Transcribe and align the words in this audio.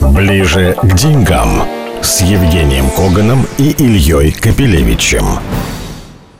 Ближе 0.00 0.74
к 0.80 0.94
деньгам 0.94 1.68
с 2.02 2.22
Евгением 2.22 2.90
Коганом 2.90 3.46
и 3.58 3.70
Ильей 3.70 4.32
Капелевичем. 4.32 5.38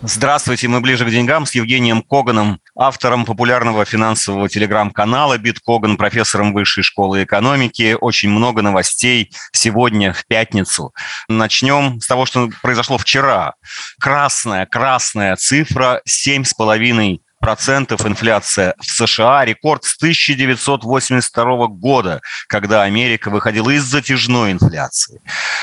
Здравствуйте, 0.04 0.66
мы 0.66 0.80
ближе 0.80 1.04
к 1.04 1.10
деньгам 1.10 1.46
с 1.46 1.54
Евгением 1.54 2.02
Коганом, 2.02 2.58
автором 2.74 3.24
популярного 3.24 3.84
финансового 3.84 4.48
телеграм-канала 4.48 5.38
«Биткоган», 5.38 5.96
профессором 5.96 6.52
Высшей 6.52 6.82
школы 6.82 7.22
экономики. 7.22 7.96
Очень 8.00 8.30
много 8.30 8.62
новостей 8.62 9.30
сегодня, 9.52 10.12
в 10.12 10.26
пятницу. 10.26 10.92
Начнем 11.28 12.00
с 12.00 12.06
того, 12.08 12.26
что 12.26 12.50
произошло 12.62 12.98
вчера. 12.98 13.54
Красная, 14.00 14.66
красная 14.66 15.36
цифра 15.36 16.02
7,5 16.08 17.20
процентов 17.42 18.06
инфляция 18.06 18.74
в 18.78 18.86
США, 18.86 19.44
рекорд 19.44 19.82
с 19.82 19.96
1982 19.96 21.66
года, 21.66 22.22
когда 22.46 22.84
Америка 22.84 23.30
выходила 23.30 23.70
из 23.70 23.82
затяжной 23.82 24.52
инфляции. 24.52 25.20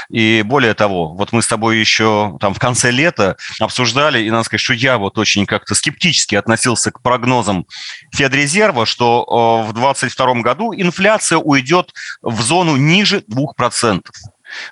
И 0.09 0.44
более 0.45 0.73
того, 0.73 1.16
вот 1.16 1.31
мы 1.31 1.41
с 1.41 1.48
тобой 1.48 1.80
еще 1.80 2.38
там 2.41 2.54
в 2.54 2.59
конце 2.59 2.91
лета 2.91 3.38
обсуждали, 3.62 4.21
и 4.21 4.30
надо 4.30 4.44
сказать, 4.44 4.62
что 4.62 4.73
я 4.73 4.98
вот 4.98 5.18
очень 5.18 5.45
как-то 5.45 5.73
скептически 5.73 6.35
относился 6.35 6.91
к 6.91 7.02
прогнозам 7.02 7.66
Федрезерва, 8.13 8.85
что 8.85 9.63
э, 9.66 9.70
в 9.70 9.73
2022 9.73 10.41
году 10.41 10.73
инфляция 10.73 11.38
уйдет 11.38 11.93
в 12.21 12.41
зону 12.41 12.76
ниже 12.76 13.23
2%. 13.32 14.02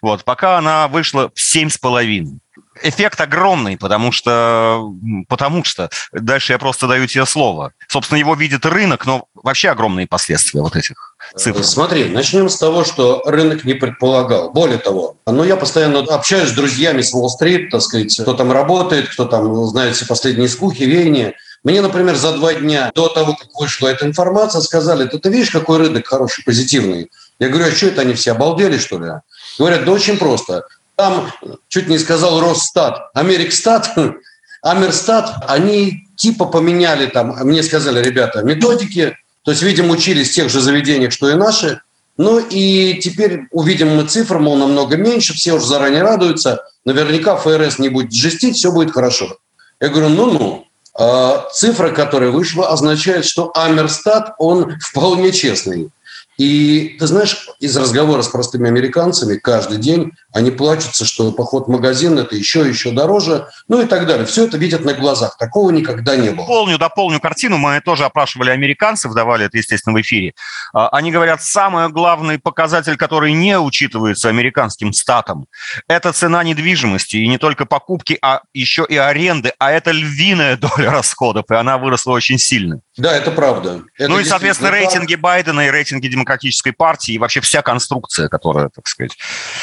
Вот, 0.01 0.23
пока 0.23 0.57
она 0.57 0.87
вышла 0.87 1.31
в 1.33 1.55
7,5% 1.55 2.39
эффект 2.83 3.19
огромный, 3.21 3.77
потому 3.77 4.11
что, 4.11 4.93
потому 5.27 5.63
что 5.63 5.89
дальше 6.11 6.53
я 6.53 6.59
просто 6.59 6.87
даю 6.87 7.07
тебе 7.07 7.25
слово. 7.25 7.73
Собственно, 7.87 8.19
его 8.19 8.35
видит 8.35 8.65
рынок, 8.65 9.05
но 9.05 9.25
вообще 9.33 9.69
огромные 9.69 10.07
последствия 10.07 10.61
вот 10.61 10.75
этих 10.75 11.15
цифр. 11.35 11.63
Смотри, 11.63 12.05
начнем 12.05 12.49
с 12.49 12.57
того, 12.57 12.83
что 12.83 13.21
рынок 13.25 13.63
не 13.63 13.73
предполагал. 13.73 14.51
Более 14.51 14.77
того, 14.77 15.17
но 15.25 15.43
я 15.43 15.55
постоянно 15.55 15.99
общаюсь 15.99 16.49
с 16.49 16.53
друзьями 16.53 17.01
с 17.01 17.13
Уолл-стрит, 17.13 17.69
так 17.69 17.81
сказать, 17.81 18.15
кто 18.19 18.33
там 18.33 18.51
работает, 18.51 19.09
кто 19.09 19.25
там 19.25 19.65
знает 19.65 19.95
все 19.95 20.05
последние 20.05 20.47
скухи, 20.49 20.83
веяния. 20.83 21.33
Мне, 21.63 21.81
например, 21.81 22.15
за 22.15 22.33
два 22.33 22.53
дня 22.53 22.91
до 22.93 23.09
того, 23.09 23.35
как 23.35 23.49
вышла 23.59 23.87
эта 23.87 24.05
информация, 24.05 24.61
сказали, 24.61 25.05
ты, 25.07 25.17
ты 25.17 25.29
видишь, 25.29 25.49
какой 25.49 25.79
рынок 25.79 26.07
хороший, 26.07 26.43
позитивный? 26.43 27.09
Я 27.39 27.49
говорю, 27.49 27.67
а 27.67 27.71
что 27.71 27.87
это 27.87 28.01
они 28.01 28.13
все 28.13 28.31
обалдели, 28.31 28.77
что 28.77 28.99
ли? 28.99 29.09
Говорят, 29.57 29.85
да 29.85 29.91
очень 29.91 30.17
просто. 30.17 30.65
Там, 30.95 31.31
чуть 31.67 31.87
не 31.87 31.97
сказал 31.99 32.41
Росстат, 32.41 33.09
Америкстат, 33.13 33.95
Амерстат, 34.61 35.45
они 35.47 36.07
типа 36.15 36.45
поменяли 36.45 37.07
там, 37.07 37.35
мне 37.43 37.63
сказали 37.63 38.03
ребята, 38.03 38.41
методики, 38.41 39.15
то 39.43 39.51
есть, 39.51 39.63
видимо, 39.63 39.93
учились 39.93 40.31
в 40.31 40.33
тех 40.33 40.49
же 40.49 40.59
заведениях, 40.59 41.13
что 41.13 41.29
и 41.29 41.35
наши. 41.35 41.79
Ну 42.17 42.39
и 42.39 42.99
теперь 42.99 43.43
увидим 43.51 43.95
мы 43.95 44.05
цифры, 44.05 44.39
мол, 44.39 44.57
намного 44.57 44.97
меньше, 44.97 45.33
все 45.33 45.53
уже 45.53 45.67
заранее 45.67 46.01
радуются. 46.01 46.63
Наверняка 46.83 47.37
ФРС 47.37 47.79
не 47.79 47.89
будет 47.89 48.11
жестить, 48.11 48.57
все 48.57 48.71
будет 48.71 48.91
хорошо. 48.91 49.37
Я 49.79 49.89
говорю, 49.89 50.09
ну-ну. 50.09 50.67
А 50.99 51.47
цифра, 51.53 51.91
которая 51.91 52.31
вышла, 52.31 52.69
означает, 52.69 53.23
что 53.23 53.51
Амерстат, 53.53 54.33
он 54.39 54.77
вполне 54.79 55.31
честный. 55.31 55.91
И 56.37 56.95
ты 56.99 57.07
знаешь, 57.07 57.49
из 57.59 57.75
разговора 57.75 58.21
с 58.21 58.27
простыми 58.27 58.67
американцами 58.67 59.37
каждый 59.37 59.79
день 59.79 60.11
они 60.33 60.51
плачутся, 60.51 61.03
что 61.03 61.31
поход 61.31 61.65
в 61.65 61.71
магазин 61.71 62.17
это 62.19 62.35
еще 62.35 62.67
еще 62.67 62.91
дороже, 62.91 63.47
ну 63.67 63.81
и 63.81 63.85
так 63.85 64.05
далее. 64.05 64.25
Все 64.25 64.45
это 64.45 64.57
видят 64.57 64.85
на 64.85 64.93
глазах. 64.93 65.37
Такого 65.37 65.71
никогда 65.71 66.15
не 66.15 66.29
было. 66.29 66.45
Дополню, 66.45 66.77
дополню 66.77 67.19
картину. 67.19 67.57
Мы 67.57 67.81
тоже 67.81 68.05
опрашивали 68.05 68.51
американцев, 68.51 69.13
давали 69.13 69.45
это, 69.45 69.57
естественно, 69.57 69.97
в 69.97 70.01
эфире. 70.01 70.33
А, 70.73 70.89
они 70.89 71.11
говорят, 71.11 71.41
самый 71.41 71.89
главный 71.89 72.37
показатель, 72.37 72.97
который 72.97 73.33
не 73.33 73.59
учитывается 73.59 74.29
американским 74.29 74.93
статом, 74.93 75.47
это 75.87 76.13
цена 76.13 76.43
недвижимости. 76.43 77.17
И 77.17 77.27
не 77.27 77.39
только 77.39 77.65
покупки, 77.65 78.17
а 78.21 78.41
еще 78.53 78.85
и 78.87 78.95
аренды. 78.95 79.53
А 79.57 79.71
это 79.71 79.91
львиная 79.91 80.55
доля 80.55 80.91
расходов, 80.91 81.45
и 81.49 81.55
она 81.55 81.79
выросла 81.79 82.11
очень 82.11 82.37
сильно. 82.37 82.81
Да, 82.97 83.15
это 83.15 83.29
правда. 83.29 83.83
Это 83.95 84.09
ну 84.09 84.19
и, 84.19 84.23
соответственно, 84.23 84.71
рейтинги. 84.71 85.15
Байдена 85.15 85.67
и 85.67 85.71
рейтинги 85.71 86.07
демократической 86.07 86.71
партии, 86.71 87.13
и 87.13 87.17
вообще 87.19 87.41
вся 87.41 87.61
конструкция, 87.61 88.27
которая, 88.27 88.69
так 88.69 88.87
сказать... 88.87 89.11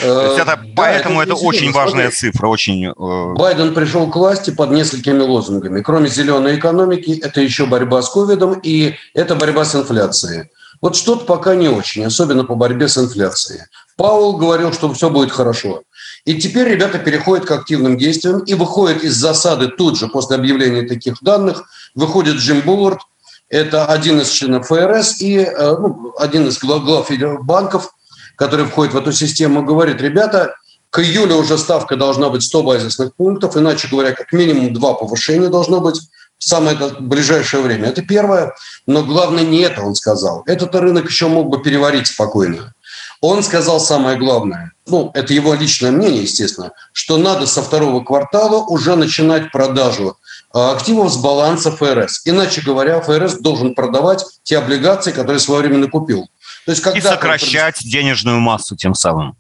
Э, 0.01 0.35
это, 0.37 0.45
да, 0.45 0.61
поэтому 0.77 1.21
это, 1.21 1.33
это 1.33 1.43
очень 1.43 1.73
важная 1.73 2.11
смотри, 2.11 2.31
цифра, 2.33 2.47
очень... 2.47 2.87
Э... 2.87 3.35
Байден 3.35 3.75
пришел 3.75 4.09
к 4.09 4.17
власти 4.17 4.51
под 4.51 4.71
несколькими 4.71 5.21
лозунгами. 5.21 5.83
Кроме 5.83 6.09
зеленой 6.09 6.59
экономики, 6.59 7.19
это 7.23 7.41
еще 7.41 7.67
борьба 7.67 8.03
с 8.03 8.09
ковидом 8.09 8.61
и 8.63 8.95
это 9.15 9.35
борьба 9.35 9.65
с 9.65 9.75
инфляцией. 9.75 10.51
Вот 10.81 10.97
что-то 10.97 11.25
пока 11.25 11.55
не 11.55 11.69
очень, 11.69 12.05
особенно 12.05 12.45
по 12.45 12.55
борьбе 12.55 12.89
с 12.89 12.99
инфляцией. 12.99 13.63
Паул 13.97 14.37
говорил, 14.37 14.73
что 14.73 14.93
все 14.93 15.11
будет 15.11 15.33
хорошо. 15.33 15.83
И 16.25 16.35
теперь 16.35 16.69
ребята 16.69 16.99
переходят 16.99 17.47
к 17.47 17.51
активным 17.51 17.97
действиям 17.97 18.41
и 18.41 18.55
выходят 18.55 19.03
из 19.03 19.15
засады 19.15 19.69
тут 19.69 19.99
же, 19.99 20.09
после 20.09 20.37
объявления 20.37 20.83
таких 20.83 21.17
данных, 21.23 21.65
выходит 21.95 22.37
Джим 22.37 22.61
Буллард, 22.61 23.01
это 23.49 23.87
один 23.87 24.21
из 24.21 24.31
членов 24.31 24.69
ФРС 24.69 25.21
и 25.21 25.39
э, 25.39 25.77
ну, 25.79 26.13
один 26.19 26.49
из 26.49 26.59
глав, 26.59 27.11
банков, 27.43 27.91
который 28.37 28.67
входит 28.67 28.95
в 28.95 28.99
эту 28.99 29.13
систему, 29.13 29.65
говорит, 29.65 30.01
ребята, 30.01 30.55
к 30.91 31.01
июлю 31.01 31.37
уже 31.37 31.59
ставка 31.59 31.97
должна 31.97 32.31
быть 32.31 32.43
100 32.43 32.63
базисных 32.63 33.15
пунктов, 33.15 33.57
иначе 33.57 33.89
говоря, 33.89 34.13
как 34.13 34.33
минимум 34.33 34.73
два 34.73 34.95
повышения 34.95 35.49
должно 35.49 35.81
быть 35.81 36.01
в 36.39 36.45
самое 36.45 36.77
ближайшее 37.01 37.63
время. 37.63 37.89
Это 37.89 38.03
первое. 38.03 38.55
Но 38.87 39.03
главное 39.03 39.45
не 39.45 39.61
это 39.61 39.83
он 39.83 39.95
сказал. 39.95 40.43
Этот 40.47 40.75
рынок 40.75 41.09
еще 41.09 41.29
мог 41.29 41.49
бы 41.49 41.63
переварить 41.63 42.07
спокойно. 42.07 42.75
Он 43.21 43.43
сказал 43.43 43.81
самое 43.81 44.19
главное, 44.19 44.74
ну, 44.87 45.11
это 45.15 45.33
его 45.33 45.55
личное 45.55 45.91
мнение, 45.91 46.23
естественно, 46.23 46.73
что 46.93 47.17
надо 47.17 47.47
со 47.47 47.63
второго 47.63 48.05
квартала 48.05 48.65
уже 48.65 48.97
начинать 48.97 49.51
продажу 49.51 50.19
а, 50.53 50.73
активов 50.73 51.11
с 51.13 51.17
баланса 51.17 51.71
ФРС. 51.71 52.23
Иначе 52.27 52.61
говоря, 52.61 53.01
ФРС 53.01 53.39
должен 53.39 53.75
продавать 53.75 54.25
те 54.43 54.59
облигации, 54.59 55.13
которые 55.13 55.41
своевременно 55.41 55.89
купил. 55.89 56.29
То 56.67 56.73
есть, 56.73 56.83
когда 56.83 56.99
И 56.99 57.03
сокращать 57.03 57.83
он... 57.83 57.91
денежную 57.91 58.41
массу 58.41 58.77
тем 58.77 58.95
самым. 58.95 59.37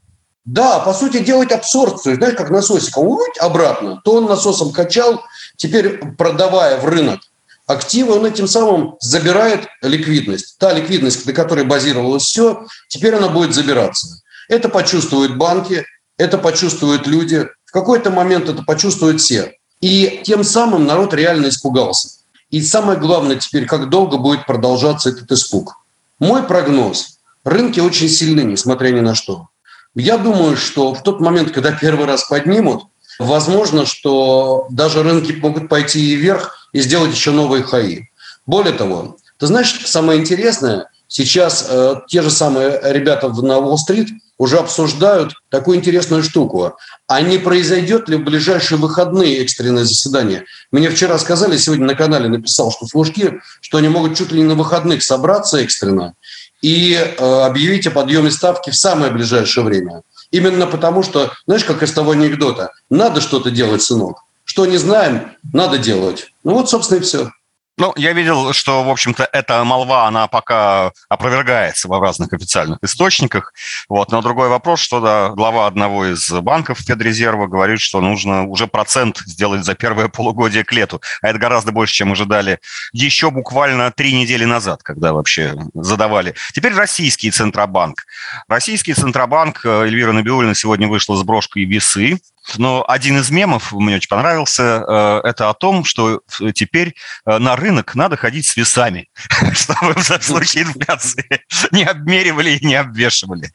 Да, 0.46 0.80
по 0.80 0.92
сути, 0.92 1.20
делать 1.20 1.52
абсорбцию, 1.52 2.16
знаешь, 2.16 2.36
как 2.36 2.50
насосик, 2.50 2.96
увыть 2.98 3.38
обратно. 3.38 4.00
То 4.04 4.16
он 4.16 4.26
насосом 4.26 4.72
качал, 4.72 5.22
теперь 5.56 5.98
продавая 6.16 6.78
в 6.78 6.84
рынок 6.84 7.20
активы, 7.66 8.14
он 8.14 8.26
этим 8.26 8.46
самым 8.46 8.96
забирает 9.00 9.68
ликвидность. 9.82 10.58
Та 10.58 10.72
ликвидность, 10.72 11.26
на 11.26 11.32
которой 11.32 11.64
базировалось 11.64 12.24
все, 12.24 12.66
теперь 12.88 13.14
она 13.14 13.28
будет 13.28 13.54
забираться. 13.54 14.22
Это 14.48 14.68
почувствуют 14.68 15.36
банки, 15.36 15.84
это 16.16 16.38
почувствуют 16.38 17.06
люди. 17.06 17.48
В 17.64 17.72
какой-то 17.72 18.10
момент 18.10 18.48
это 18.48 18.62
почувствуют 18.62 19.20
все. 19.20 19.54
И 19.80 20.22
тем 20.24 20.44
самым 20.44 20.86
народ 20.86 21.12
реально 21.14 21.48
испугался. 21.48 22.08
И 22.50 22.62
самое 22.62 22.98
главное 22.98 23.36
теперь, 23.36 23.66
как 23.66 23.90
долго 23.90 24.16
будет 24.16 24.46
продолжаться 24.46 25.10
этот 25.10 25.30
испуг. 25.32 25.76
Мой 26.18 26.44
прогноз. 26.44 27.18
Рынки 27.44 27.80
очень 27.80 28.08
сильны, 28.08 28.40
несмотря 28.40 28.90
ни 28.90 29.00
на 29.00 29.14
что. 29.14 29.48
Я 29.94 30.18
думаю, 30.18 30.56
что 30.56 30.94
в 30.94 31.02
тот 31.02 31.20
момент, 31.20 31.50
когда 31.50 31.72
первый 31.72 32.06
раз 32.06 32.24
поднимут, 32.24 32.84
возможно, 33.18 33.86
что 33.86 34.66
даже 34.70 35.02
рынки 35.02 35.32
могут 35.32 35.68
пойти 35.68 36.12
и 36.12 36.16
вверх 36.16 36.70
и 36.72 36.80
сделать 36.80 37.12
еще 37.12 37.30
новые 37.30 37.62
хаи. 37.62 38.10
Более 38.46 38.72
того, 38.72 39.16
ты 39.38 39.46
знаешь, 39.46 39.80
самое 39.84 40.20
интересное, 40.20 40.88
сейчас 41.08 41.66
э, 41.68 41.96
те 42.08 42.22
же 42.22 42.30
самые 42.30 42.80
ребята 42.82 43.28
на 43.28 43.58
Уолл-стрит 43.58 44.08
уже 44.38 44.58
обсуждают 44.58 45.34
такую 45.48 45.78
интересную 45.78 46.22
штуку. 46.22 46.76
А 47.06 47.20
не 47.20 47.38
произойдет 47.38 48.08
ли 48.08 48.16
в 48.16 48.24
ближайшие 48.24 48.78
выходные 48.78 49.38
экстренное 49.38 49.84
заседание? 49.84 50.44
Мне 50.72 50.90
вчера 50.90 51.18
сказали, 51.18 51.56
сегодня 51.56 51.86
на 51.86 51.94
канале 51.94 52.28
написал, 52.28 52.72
что 52.72 52.86
служки, 52.86 53.40
что 53.60 53.78
они 53.78 53.88
могут 53.88 54.16
чуть 54.16 54.32
ли 54.32 54.40
не 54.40 54.48
на 54.48 54.54
выходных 54.54 55.02
собраться 55.02 55.58
экстренно 55.58 56.14
и 56.62 56.94
э, 56.94 57.42
объявить 57.42 57.86
о 57.86 57.90
подъеме 57.90 58.30
ставки 58.30 58.70
в 58.70 58.76
самое 58.76 59.12
ближайшее 59.12 59.64
время. 59.64 60.02
Именно 60.30 60.66
потому, 60.66 61.02
что, 61.02 61.32
знаешь, 61.46 61.64
как 61.64 61.82
из 61.82 61.92
того 61.92 62.12
анекдота, 62.12 62.72
надо 62.90 63.20
что-то 63.20 63.50
делать, 63.50 63.82
сынок. 63.82 64.24
Что 64.44 64.66
не 64.66 64.78
знаем, 64.78 65.32
надо 65.52 65.78
делать. 65.78 66.32
Ну 66.42 66.54
вот, 66.54 66.70
собственно, 66.70 66.98
и 66.98 67.02
все. 67.02 67.30
Ну, 67.76 67.92
я 67.96 68.12
видел, 68.12 68.52
что, 68.52 68.84
в 68.84 68.88
общем-то, 68.88 69.28
эта 69.32 69.64
молва, 69.64 70.06
она 70.06 70.28
пока 70.28 70.92
опровергается 71.08 71.88
в 71.88 72.00
разных 72.00 72.32
официальных 72.32 72.78
источниках. 72.82 73.52
Вот. 73.88 74.12
Но 74.12 74.22
другой 74.22 74.48
вопрос, 74.48 74.78
что 74.78 75.00
да, 75.00 75.30
глава 75.30 75.66
одного 75.66 76.06
из 76.06 76.30
банков 76.30 76.78
Федрезерва 76.78 77.48
говорит, 77.48 77.80
что 77.80 78.00
нужно 78.00 78.44
уже 78.44 78.68
процент 78.68 79.18
сделать 79.26 79.64
за 79.64 79.74
первое 79.74 80.06
полугодие 80.06 80.62
к 80.62 80.72
лету. 80.72 81.02
А 81.20 81.30
это 81.30 81.38
гораздо 81.40 81.72
больше, 81.72 81.94
чем 81.94 82.12
ожидали 82.12 82.60
еще 82.92 83.32
буквально 83.32 83.90
три 83.90 84.14
недели 84.14 84.44
назад, 84.44 84.84
когда 84.84 85.12
вообще 85.12 85.56
задавали. 85.74 86.36
Теперь 86.52 86.74
российский 86.74 87.32
Центробанк. 87.32 88.04
Российский 88.46 88.94
Центробанк, 88.94 89.66
э, 89.66 89.86
Эльвира 89.86 90.12
Набиулина 90.12 90.54
сегодня 90.54 90.86
вышла 90.86 91.16
с 91.16 91.24
брошкой 91.24 91.64
весы 91.64 92.20
Но 92.58 92.84
один 92.86 93.18
из 93.18 93.30
мемов 93.30 93.72
мне 93.72 93.96
очень 93.96 94.08
понравился. 94.08 94.84
Э, 94.86 95.20
это 95.24 95.50
о 95.50 95.54
том, 95.54 95.84
что 95.84 96.22
теперь 96.54 96.94
э, 97.26 97.38
на 97.38 97.56
рынок 97.56 97.94
надо 97.94 98.16
ходить 98.16 98.46
с 98.46 98.56
весами, 98.56 99.08
чтобы 99.52 99.94
в 99.94 100.02
случае 100.22 100.64
инфляции 100.64 101.40
не 101.70 101.84
обмеривали 101.84 102.50
и 102.50 102.64
не 102.64 102.74
обвешивали. 102.74 103.50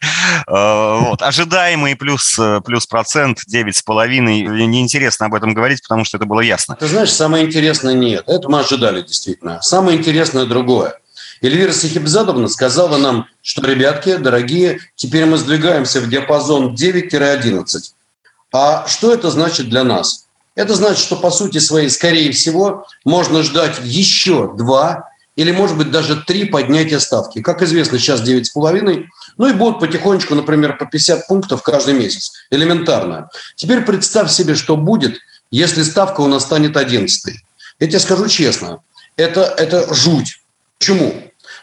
Вот. 0.47 1.21
Ожидаемый 1.21 1.95
плюс, 1.95 2.39
плюс 2.65 2.87
процент 2.87 3.39
9,5. 3.51 4.07
Неинтересно 4.09 5.27
об 5.27 5.35
этом 5.35 5.53
говорить, 5.53 5.81
потому 5.81 6.05
что 6.05 6.17
это 6.17 6.25
было 6.25 6.41
ясно. 6.41 6.75
Ты 6.75 6.87
знаешь, 6.87 7.11
самое 7.11 7.45
интересное 7.45 7.93
нет. 7.93 8.23
Это 8.27 8.49
мы 8.49 8.59
ожидали 8.59 9.01
действительно. 9.01 9.61
Самое 9.61 9.97
интересное 9.97 10.45
другое. 10.45 10.99
Эльвира 11.41 11.71
Сахибзадовна 11.71 12.49
сказала 12.49 12.97
нам, 12.97 13.27
что, 13.41 13.65
ребятки, 13.65 14.17
дорогие, 14.17 14.79
теперь 14.95 15.25
мы 15.25 15.37
сдвигаемся 15.37 16.01
в 16.01 16.09
диапазон 16.09 16.75
9-11. 16.75 17.65
А 18.51 18.87
что 18.87 19.13
это 19.13 19.29
значит 19.29 19.69
для 19.69 19.83
нас? 19.83 20.25
Это 20.55 20.75
значит, 20.75 20.99
что 20.99 21.15
по 21.15 21.31
сути 21.31 21.59
своей, 21.59 21.89
скорее 21.89 22.31
всего, 22.31 22.85
можно 23.05 23.43
ждать 23.43 23.79
еще 23.83 24.53
два 24.55 25.09
или, 25.35 25.51
может 25.51 25.77
быть, 25.77 25.89
даже 25.89 26.17
три 26.17 26.43
поднятия 26.43 26.99
ставки. 26.99 27.41
Как 27.41 27.61
известно, 27.61 27.97
сейчас 27.97 28.21
9,5. 28.21 29.05
Ну 29.37 29.47
и 29.47 29.53
будут 29.53 29.79
потихонечку, 29.79 30.35
например, 30.35 30.77
по 30.77 30.85
50 30.85 31.27
пунктов 31.27 31.61
каждый 31.61 31.93
месяц. 31.93 32.33
Элементарно. 32.51 33.29
Теперь 33.55 33.81
представь 33.81 34.29
себе, 34.29 34.55
что 34.55 34.75
будет, 34.75 35.19
если 35.49 35.83
ставка 35.83 36.21
у 36.21 36.27
нас 36.27 36.43
станет 36.43 36.75
11. 36.75 37.35
Я 37.79 37.87
тебе 37.87 37.99
скажу 37.99 38.27
честно, 38.27 38.79
это, 39.15 39.43
это 39.43 39.93
жуть. 39.93 40.41
Почему? 40.77 41.13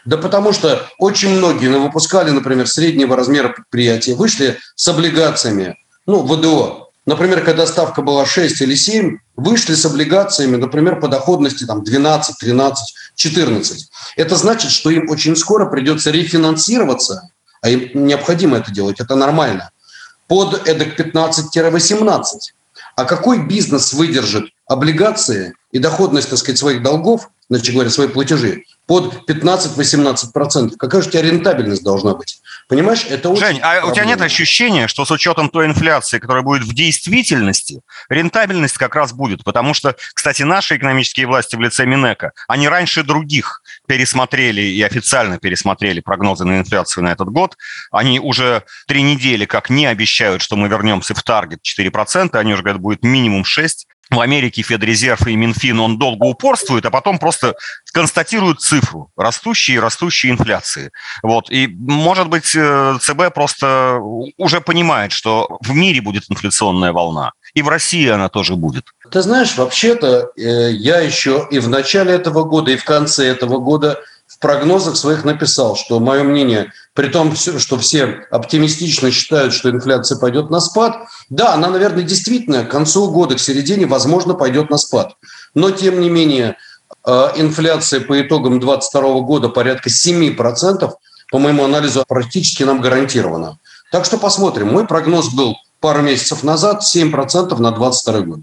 Да 0.05 0.17
потому 0.17 0.53
что 0.53 0.87
очень 0.97 1.29
многие 1.29 1.67
выпускали, 1.67 2.31
например, 2.31 2.67
среднего 2.67 3.15
размера 3.15 3.49
предприятия, 3.49 4.15
вышли 4.15 4.57
с 4.75 4.87
облигациями, 4.87 5.77
ну, 6.07 6.25
ВДО. 6.25 6.89
Например, 7.05 7.43
когда 7.43 7.67
ставка 7.67 8.01
была 8.01 8.25
6 8.25 8.61
или 8.61 8.75
7, 8.75 9.17
вышли 9.35 9.75
с 9.75 9.85
облигациями, 9.85 10.55
например, 10.55 10.99
по 10.99 11.07
доходности 11.07 11.65
там 11.65 11.83
12, 11.83 12.37
13, 12.37 12.95
14. 13.15 13.89
Это 14.15 14.35
значит, 14.35 14.71
что 14.71 14.89
им 14.89 15.09
очень 15.09 15.35
скоро 15.35 15.67
придется 15.67 16.11
рефинансироваться, 16.11 17.29
а 17.61 17.69
им 17.69 18.05
необходимо 18.07 18.57
это 18.57 18.71
делать, 18.71 18.99
это 18.99 19.15
нормально, 19.15 19.71
под 20.27 20.67
эдак 20.67 20.99
15-18. 20.99 22.23
А 22.95 23.05
какой 23.05 23.45
бизнес 23.45 23.93
выдержит 23.93 24.49
облигации 24.65 25.53
и 25.71 25.79
доходность, 25.79 26.29
так 26.29 26.39
сказать, 26.39 26.59
своих 26.59 26.83
долгов, 26.83 27.29
значит 27.49 27.73
говоря, 27.73 27.89
свои 27.89 28.07
платежи, 28.07 28.63
под 28.87 29.29
15-18%. 29.29 30.77
Какая 30.77 31.01
же 31.01 31.09
у 31.09 31.11
тебя 31.11 31.21
рентабельность 31.21 31.83
должна 31.83 32.15
быть? 32.15 32.39
Понимаешь, 32.69 33.05
это 33.09 33.29
очень 33.29 33.45
Жень, 33.45 33.59
а 33.59 33.73
проблема. 33.73 33.91
у 33.91 33.95
тебя 33.95 34.05
нет 34.05 34.21
ощущения, 34.21 34.87
что 34.87 35.05
с 35.05 35.11
учетом 35.11 35.49
той 35.49 35.65
инфляции, 35.65 36.19
которая 36.19 36.43
будет 36.43 36.63
в 36.63 36.73
действительности, 36.73 37.81
рентабельность 38.09 38.77
как 38.77 38.95
раз 38.95 39.13
будет? 39.13 39.43
Потому 39.43 39.73
что, 39.73 39.95
кстати, 40.13 40.43
наши 40.43 40.77
экономические 40.77 41.27
власти 41.27 41.55
в 41.55 41.61
лице 41.61 41.85
Минэка, 41.85 42.31
они 42.47 42.69
раньше 42.69 43.03
других 43.03 43.61
пересмотрели 43.87 44.61
и 44.61 44.81
официально 44.81 45.37
пересмотрели 45.37 45.99
прогнозы 45.99 46.45
на 46.45 46.59
инфляцию 46.59 47.03
на 47.03 47.09
этот 47.09 47.29
год. 47.29 47.57
Они 47.91 48.19
уже 48.19 48.63
три 48.87 49.01
недели 49.01 49.45
как 49.45 49.69
не 49.69 49.85
обещают, 49.85 50.41
что 50.41 50.55
мы 50.55 50.69
вернемся 50.69 51.13
в 51.13 51.23
таргет 51.23 51.59
4%, 51.61 52.37
они 52.37 52.53
уже 52.53 52.63
говорят, 52.63 52.81
будет 52.81 53.03
минимум 53.03 53.43
6% 53.43 53.69
в 54.09 54.19
Америке 54.19 54.61
Федрезерв 54.61 55.27
и 55.27 55.35
Минфин, 55.35 55.79
он 55.79 55.97
долго 55.97 56.25
упорствует, 56.25 56.85
а 56.85 56.91
потом 56.91 57.19
просто 57.19 57.55
констатирует 57.91 58.61
цифру 58.61 59.11
растущей 59.17 59.73
и 59.73 59.79
растущей 59.79 60.29
инфляции. 60.29 60.91
Вот. 61.23 61.49
И, 61.49 61.67
может 61.67 62.29
быть, 62.29 62.55
э, 62.55 62.97
ЦБ 63.01 63.33
просто 63.33 63.99
уже 64.37 64.61
понимает, 64.61 65.11
что 65.11 65.57
в 65.61 65.73
мире 65.75 66.01
будет 66.01 66.25
инфляционная 66.29 66.93
волна, 66.93 67.33
и 67.53 67.61
в 67.61 67.69
России 67.69 68.07
она 68.07 68.29
тоже 68.29 68.55
будет. 68.55 68.85
Ты 69.11 69.21
знаешь, 69.21 69.57
вообще-то 69.57 70.31
э, 70.37 70.71
я 70.71 70.99
еще 70.99 71.47
и 71.51 71.59
в 71.59 71.69
начале 71.69 72.13
этого 72.13 72.43
года, 72.43 72.71
и 72.71 72.77
в 72.77 72.83
конце 72.83 73.27
этого 73.27 73.59
года– 73.59 73.99
в 74.37 74.39
прогнозах 74.39 74.95
своих 74.95 75.25
написал, 75.25 75.75
что 75.75 75.99
мое 75.99 76.23
мнение, 76.23 76.71
при 76.93 77.07
том, 77.07 77.35
что 77.35 77.77
все 77.79 78.27
оптимистично 78.29 79.09
считают, 79.09 79.51
что 79.51 79.71
инфляция 79.71 80.19
пойдет 80.19 80.51
на 80.51 80.59
спад, 80.59 80.95
да, 81.29 81.55
она, 81.55 81.69
наверное, 81.69 82.03
действительно 82.03 82.63
к 82.63 82.69
концу 82.69 83.09
года, 83.09 83.35
к 83.35 83.39
середине, 83.39 83.87
возможно, 83.87 84.35
пойдет 84.35 84.69
на 84.69 84.77
спад. 84.77 85.15
Но, 85.55 85.71
тем 85.71 85.99
не 86.01 86.09
менее, 86.11 86.55
э, 87.03 87.27
инфляция 87.37 87.99
по 87.99 88.21
итогам 88.21 88.59
2022 88.59 89.21
года 89.21 89.49
порядка 89.49 89.89
7%, 89.89 90.93
по 91.31 91.39
моему 91.39 91.65
анализу, 91.65 92.05
практически 92.07 92.61
нам 92.61 92.79
гарантирована. 92.79 93.57
Так 93.91 94.05
что 94.05 94.19
посмотрим. 94.19 94.67
Мой 94.67 94.85
прогноз 94.85 95.33
был 95.33 95.55
пару 95.79 96.03
месяцев 96.03 96.43
назад 96.43 96.83
7% 96.83 97.57
на 97.59 97.71
2022 97.71 98.19
год. 98.21 98.41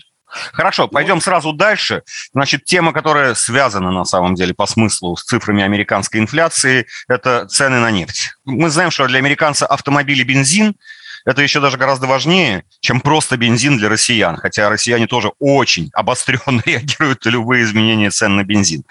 Хорошо, 0.53 0.89
пойдем 0.89 1.21
сразу 1.21 1.53
дальше. 1.53 2.03
Значит, 2.33 2.65
тема, 2.65 2.93
которая 2.93 3.35
связана 3.35 3.91
на 3.91 4.05
самом 4.05 4.35
деле 4.35 4.55
по 4.55 4.67
смыслу 4.67 5.17
с 5.17 5.25
цифрами 5.25 5.63
американской 5.63 6.21
инфляции, 6.21 6.87
это 7.09 7.47
цены 7.47 7.79
на 7.79 7.91
нефть. 7.91 8.35
Мы 8.45 8.71
знаем, 8.71 8.91
что 8.91 9.07
для 9.07 9.19
американца 9.19 9.67
автомобиль 9.67 10.21
и 10.21 10.25
бензин 10.25 10.77
это 11.25 11.43
еще 11.43 11.61
даже 11.61 11.79
гораздо 11.79 12.07
важнее, 12.07 12.65
чем 12.81 13.01
просто 13.01 13.37
бензин 13.37 13.79
для 13.79 13.89
россиян. 13.89 14.37
Хотя 14.37 14.69
россияне 14.69 15.07
тоже 15.07 15.33
очень 15.39 15.91
обостренно 15.95 16.63
реагируют 16.67 17.25
на 17.25 17.31
любые 17.31 17.65
изменения 17.65 18.11
цен 18.11 18.37
на 18.37 18.45
бензин. 18.45 18.85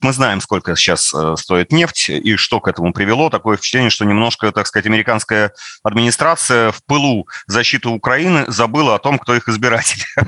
Мы 0.00 0.12
знаем, 0.12 0.40
сколько 0.40 0.76
сейчас 0.76 1.12
э, 1.14 1.34
стоит 1.38 1.72
нефть 1.72 2.08
и 2.08 2.36
что 2.36 2.60
к 2.60 2.68
этому 2.68 2.92
привело. 2.92 3.30
Такое 3.30 3.56
впечатление, 3.56 3.90
что 3.90 4.04
немножко, 4.04 4.50
так 4.52 4.66
сказать, 4.66 4.86
американская 4.86 5.52
администрация 5.82 6.72
в 6.72 6.84
пылу 6.84 7.28
защиты 7.46 7.88
Украины 7.88 8.44
забыла 8.48 8.94
о 8.94 8.98
том, 8.98 9.18
кто 9.18 9.34
их 9.34 9.48
избиратель. 9.48 10.04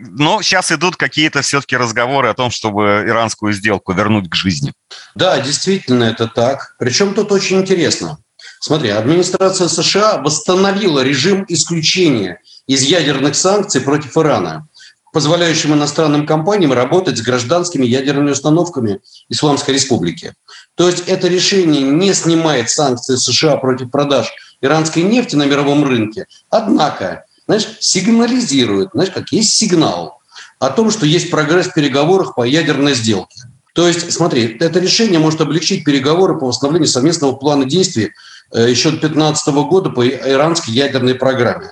Но 0.00 0.42
сейчас 0.42 0.70
идут 0.70 0.96
какие-то 0.96 1.42
все-таки 1.42 1.76
разговоры 1.76 2.28
о 2.28 2.34
том, 2.34 2.50
чтобы 2.50 3.04
иранскую 3.06 3.52
сделку 3.52 3.92
вернуть 3.92 4.28
к 4.30 4.34
жизни. 4.34 4.72
Да, 5.14 5.40
действительно, 5.40 6.04
это 6.04 6.28
так. 6.28 6.74
Причем 6.78 7.14
тут 7.14 7.32
очень 7.32 7.60
интересно. 7.60 8.18
Смотри, 8.64 8.90
администрация 8.90 9.66
США 9.66 10.18
восстановила 10.18 11.00
режим 11.00 11.44
исключения 11.48 12.38
из 12.68 12.82
ядерных 12.82 13.34
санкций 13.34 13.80
против 13.80 14.16
Ирана, 14.16 14.68
позволяющим 15.12 15.74
иностранным 15.74 16.26
компаниям 16.26 16.72
работать 16.72 17.18
с 17.18 17.22
гражданскими 17.22 17.84
ядерными 17.84 18.30
установками 18.30 19.00
Исламской 19.28 19.74
Республики. 19.74 20.34
То 20.76 20.86
есть 20.88 21.08
это 21.08 21.26
решение 21.26 21.82
не 21.82 22.14
снимает 22.14 22.70
санкции 22.70 23.16
США 23.16 23.56
против 23.56 23.90
продаж 23.90 24.32
иранской 24.60 25.02
нефти 25.02 25.34
на 25.34 25.46
мировом 25.46 25.82
рынке, 25.82 26.26
однако, 26.48 27.24
знаешь, 27.48 27.66
сигнализирует, 27.80 28.90
знаешь, 28.94 29.10
как 29.10 29.32
есть 29.32 29.54
сигнал 29.54 30.20
о 30.60 30.70
том, 30.70 30.92
что 30.92 31.04
есть 31.04 31.32
прогресс 31.32 31.66
в 31.66 31.74
переговорах 31.74 32.36
по 32.36 32.44
ядерной 32.44 32.94
сделке. 32.94 33.42
То 33.74 33.88
есть, 33.88 34.12
смотри, 34.12 34.56
это 34.60 34.78
решение 34.78 35.18
может 35.18 35.40
облегчить 35.40 35.82
переговоры 35.82 36.38
по 36.38 36.46
восстановлению 36.46 36.88
совместного 36.88 37.32
плана 37.32 37.64
действий 37.64 38.12
еще 38.58 38.90
2015 38.90 39.54
года 39.66 39.90
по 39.90 40.06
иранской 40.06 40.74
ядерной 40.74 41.14
программе. 41.14 41.70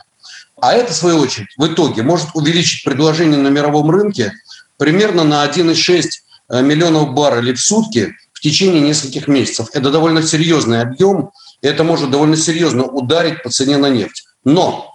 А 0.60 0.74
это, 0.74 0.92
в 0.92 0.96
свою 0.96 1.18
очередь, 1.18 1.48
в 1.56 1.66
итоге 1.66 2.02
может 2.02 2.28
увеличить 2.34 2.84
предложение 2.84 3.38
на 3.38 3.48
мировом 3.48 3.90
рынке 3.90 4.32
примерно 4.76 5.24
на 5.24 5.46
1,6 5.46 6.04
э, 6.48 6.62
миллионов 6.62 7.12
баррелей 7.12 7.54
в 7.54 7.60
сутки 7.60 8.14
в 8.32 8.40
течение 8.40 8.80
нескольких 8.80 9.28
месяцев. 9.28 9.68
Это 9.72 9.90
довольно 9.90 10.22
серьезный 10.22 10.80
объем, 10.80 11.30
и 11.62 11.66
это 11.66 11.84
может 11.84 12.10
довольно 12.10 12.36
серьезно 12.36 12.84
ударить 12.84 13.42
по 13.42 13.50
цене 13.50 13.76
на 13.76 13.88
нефть. 13.88 14.24
Но 14.44 14.94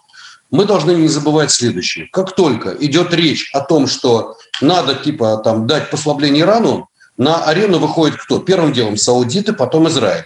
мы 0.52 0.66
должны 0.66 0.92
не 0.92 1.08
забывать 1.08 1.52
следующее. 1.52 2.08
Как 2.12 2.36
только 2.36 2.76
идет 2.80 3.14
речь 3.14 3.52
о 3.54 3.62
том, 3.62 3.88
что 3.88 4.38
надо 4.62 4.96
типа 4.96 5.38
там 5.44 5.68
дать 5.68 5.90
послабление 5.90 6.42
Ирану, 6.42 6.90
на 7.18 7.44
арену 7.44 7.80
выходит 7.80 8.18
кто? 8.18 8.40
Первым 8.40 8.74
делом 8.74 8.98
саудиты, 8.98 9.54
потом 9.54 9.88
Израиль. 9.88 10.26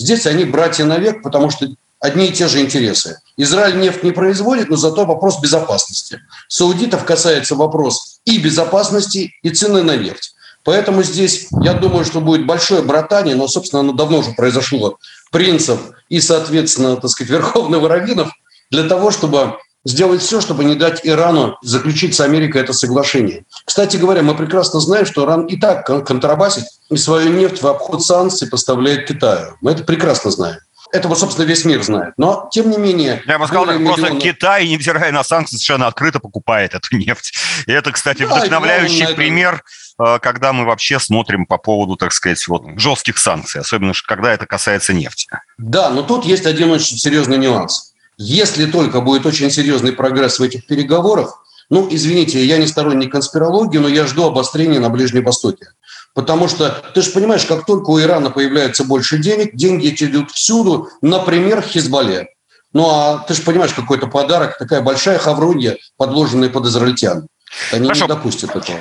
Здесь 0.00 0.24
они 0.26 0.44
братья 0.44 0.86
навек, 0.86 1.22
потому 1.22 1.50
что 1.50 1.68
одни 2.00 2.28
и 2.28 2.32
те 2.32 2.48
же 2.48 2.62
интересы. 2.62 3.20
Израиль 3.36 3.78
нефть 3.78 4.02
не 4.02 4.12
производит, 4.12 4.70
но 4.70 4.76
зато 4.76 5.04
вопрос 5.04 5.40
безопасности. 5.42 6.20
Саудитов 6.48 7.04
касается 7.04 7.54
вопрос 7.54 8.20
и 8.24 8.38
безопасности, 8.38 9.34
и 9.42 9.50
цены 9.50 9.82
на 9.82 9.96
нефть. 9.96 10.34
Поэтому 10.64 11.02
здесь, 11.02 11.48
я 11.62 11.74
думаю, 11.74 12.06
что 12.06 12.22
будет 12.22 12.46
большое 12.46 12.80
братание, 12.80 13.34
но, 13.34 13.46
собственно, 13.46 13.80
оно 13.80 13.92
давно 13.92 14.20
уже 14.20 14.32
произошло, 14.32 14.96
принцев 15.30 15.78
и, 16.08 16.22
соответственно, 16.22 16.96
так 16.96 17.10
сказать, 17.10 17.30
верховных 17.32 17.86
раввинов, 17.86 18.32
для 18.70 18.84
того, 18.84 19.10
чтобы 19.10 19.58
сделать 19.84 20.20
все, 20.20 20.40
чтобы 20.40 20.64
не 20.64 20.74
дать 20.74 21.00
Ирану 21.04 21.56
заключить 21.62 22.14
с 22.14 22.20
Америкой 22.20 22.62
это 22.62 22.72
соглашение. 22.72 23.44
Кстати 23.64 23.96
говоря, 23.96 24.22
мы 24.22 24.34
прекрасно 24.34 24.80
знаем, 24.80 25.06
что 25.06 25.24
Иран 25.24 25.46
и 25.46 25.56
так 25.56 25.86
контрабасит 25.86 26.64
и 26.90 26.96
свою 26.96 27.30
нефть 27.32 27.62
в 27.62 27.66
обход 27.66 28.04
санкций 28.04 28.48
поставляет 28.48 29.06
Китаю. 29.06 29.56
Мы 29.60 29.72
это 29.72 29.84
прекрасно 29.84 30.30
знаем. 30.30 30.58
Это 30.92 31.06
вот, 31.06 31.18
собственно, 31.18 31.46
весь 31.46 31.64
мир 31.64 31.82
знает. 31.82 32.14
Но, 32.16 32.48
тем 32.50 32.68
не 32.68 32.76
менее... 32.76 33.22
Я 33.24 33.38
бы 33.38 33.46
сказал, 33.46 33.66
так, 33.66 33.78
миллиона... 33.78 33.96
просто 33.96 34.18
Китай, 34.18 34.68
невзирая 34.68 35.12
на 35.12 35.22
санкции, 35.22 35.56
совершенно 35.56 35.86
открыто 35.86 36.18
покупает 36.18 36.74
эту 36.74 36.96
нефть. 36.96 37.32
И 37.66 37.72
это, 37.72 37.92
кстати, 37.92 38.22
да, 38.28 38.34
вдохновляющий 38.34 39.04
это... 39.04 39.14
пример, 39.14 39.62
э, 40.04 40.18
когда 40.20 40.52
мы 40.52 40.64
вообще 40.64 40.98
смотрим 40.98 41.46
по 41.46 41.58
поводу, 41.58 41.96
так 41.96 42.12
сказать, 42.12 42.44
вот, 42.48 42.64
жестких 42.76 43.18
санкций, 43.18 43.60
особенно 43.60 43.92
когда 44.04 44.32
это 44.32 44.46
касается 44.46 44.92
нефти. 44.92 45.28
Да, 45.58 45.90
но 45.90 46.02
тут 46.02 46.24
есть 46.24 46.44
один 46.44 46.70
очень 46.70 46.98
серьезный 46.98 47.38
нюанс. 47.38 47.89
Если 48.22 48.66
только 48.66 49.00
будет 49.00 49.24
очень 49.24 49.50
серьезный 49.50 49.92
прогресс 49.92 50.38
в 50.38 50.42
этих 50.42 50.66
переговорах, 50.66 51.42
ну, 51.70 51.88
извините, 51.90 52.44
я 52.44 52.58
не 52.58 52.66
сторонник 52.66 53.10
конспирологии, 53.10 53.78
но 53.78 53.88
я 53.88 54.06
жду 54.06 54.24
обострения 54.24 54.78
на 54.78 54.90
Ближнем 54.90 55.24
Востоке. 55.24 55.68
Потому 56.12 56.46
что, 56.46 56.82
ты 56.94 57.00
же 57.00 57.12
понимаешь, 57.12 57.46
как 57.46 57.64
только 57.64 57.88
у 57.88 57.98
Ирана 57.98 58.30
появляется 58.30 58.84
больше 58.84 59.16
денег, 59.16 59.56
деньги 59.56 59.88
эти 59.88 60.04
идут 60.04 60.32
всюду, 60.32 60.88
например, 61.00 61.62
Хизбалле. 61.62 62.28
Ну, 62.74 62.90
а 62.90 63.24
ты 63.26 63.32
же 63.32 63.40
понимаешь, 63.40 63.72
какой-то 63.72 64.06
подарок, 64.06 64.58
такая 64.58 64.82
большая 64.82 65.16
хаврунья, 65.16 65.78
подложенная 65.96 66.50
под 66.50 66.66
израильтян. 66.66 67.26
Они 67.72 67.84
Хорошо. 67.84 68.04
не 68.04 68.08
допустят 68.08 68.54
этого. 68.54 68.80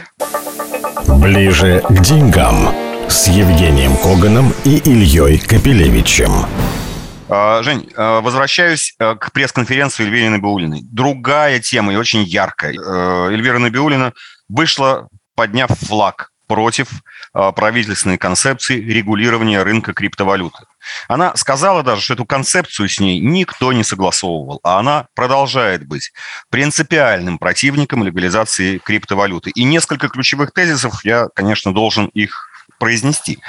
Ближе 1.17 1.81
к 1.87 2.01
деньгам 2.01 2.75
с 3.07 3.29
Евгением 3.29 3.95
Коганом 3.95 4.53
и 4.65 4.79
Ильей 4.79 5.37
Капелевичем. 5.37 6.45
А, 7.29 7.61
Жень, 7.61 7.87
а, 7.95 8.21
возвращаюсь 8.21 8.95
а, 8.97 9.15
к 9.15 9.31
пресс-конференции 9.31 10.03
Эльвиры 10.03 10.29
Набиулиной. 10.29 10.81
Другая 10.83 11.59
тема 11.59 11.93
и 11.93 11.95
очень 11.95 12.23
яркая. 12.23 12.73
Эльвира 12.73 13.59
Набиулина 13.59 14.13
вышла, 14.47 15.07
подняв 15.35 15.69
флаг 15.69 16.31
против 16.47 16.89
правительственной 17.31 18.17
концепции 18.17 18.81
регулирования 18.81 19.61
рынка 19.61 19.93
криптовалюты. 19.93 20.63
Она 21.07 21.35
сказала 21.35 21.83
даже, 21.83 22.01
что 22.01 22.15
эту 22.15 22.25
концепцию 22.25 22.89
с 22.89 22.99
ней 22.99 23.19
никто 23.19 23.71
не 23.71 23.83
согласовывал, 23.83 24.59
а 24.63 24.79
она 24.79 25.05
продолжает 25.13 25.85
быть 25.85 26.11
принципиальным 26.49 27.37
противником 27.37 28.03
легализации 28.03 28.79
криптовалюты. 28.79 29.51
И 29.51 29.63
несколько 29.63 30.09
ключевых 30.09 30.51
тезисов, 30.51 31.05
я, 31.05 31.27
конечно, 31.35 31.71
должен 31.71 32.07
их 32.07 32.48
произнести. 32.79 33.39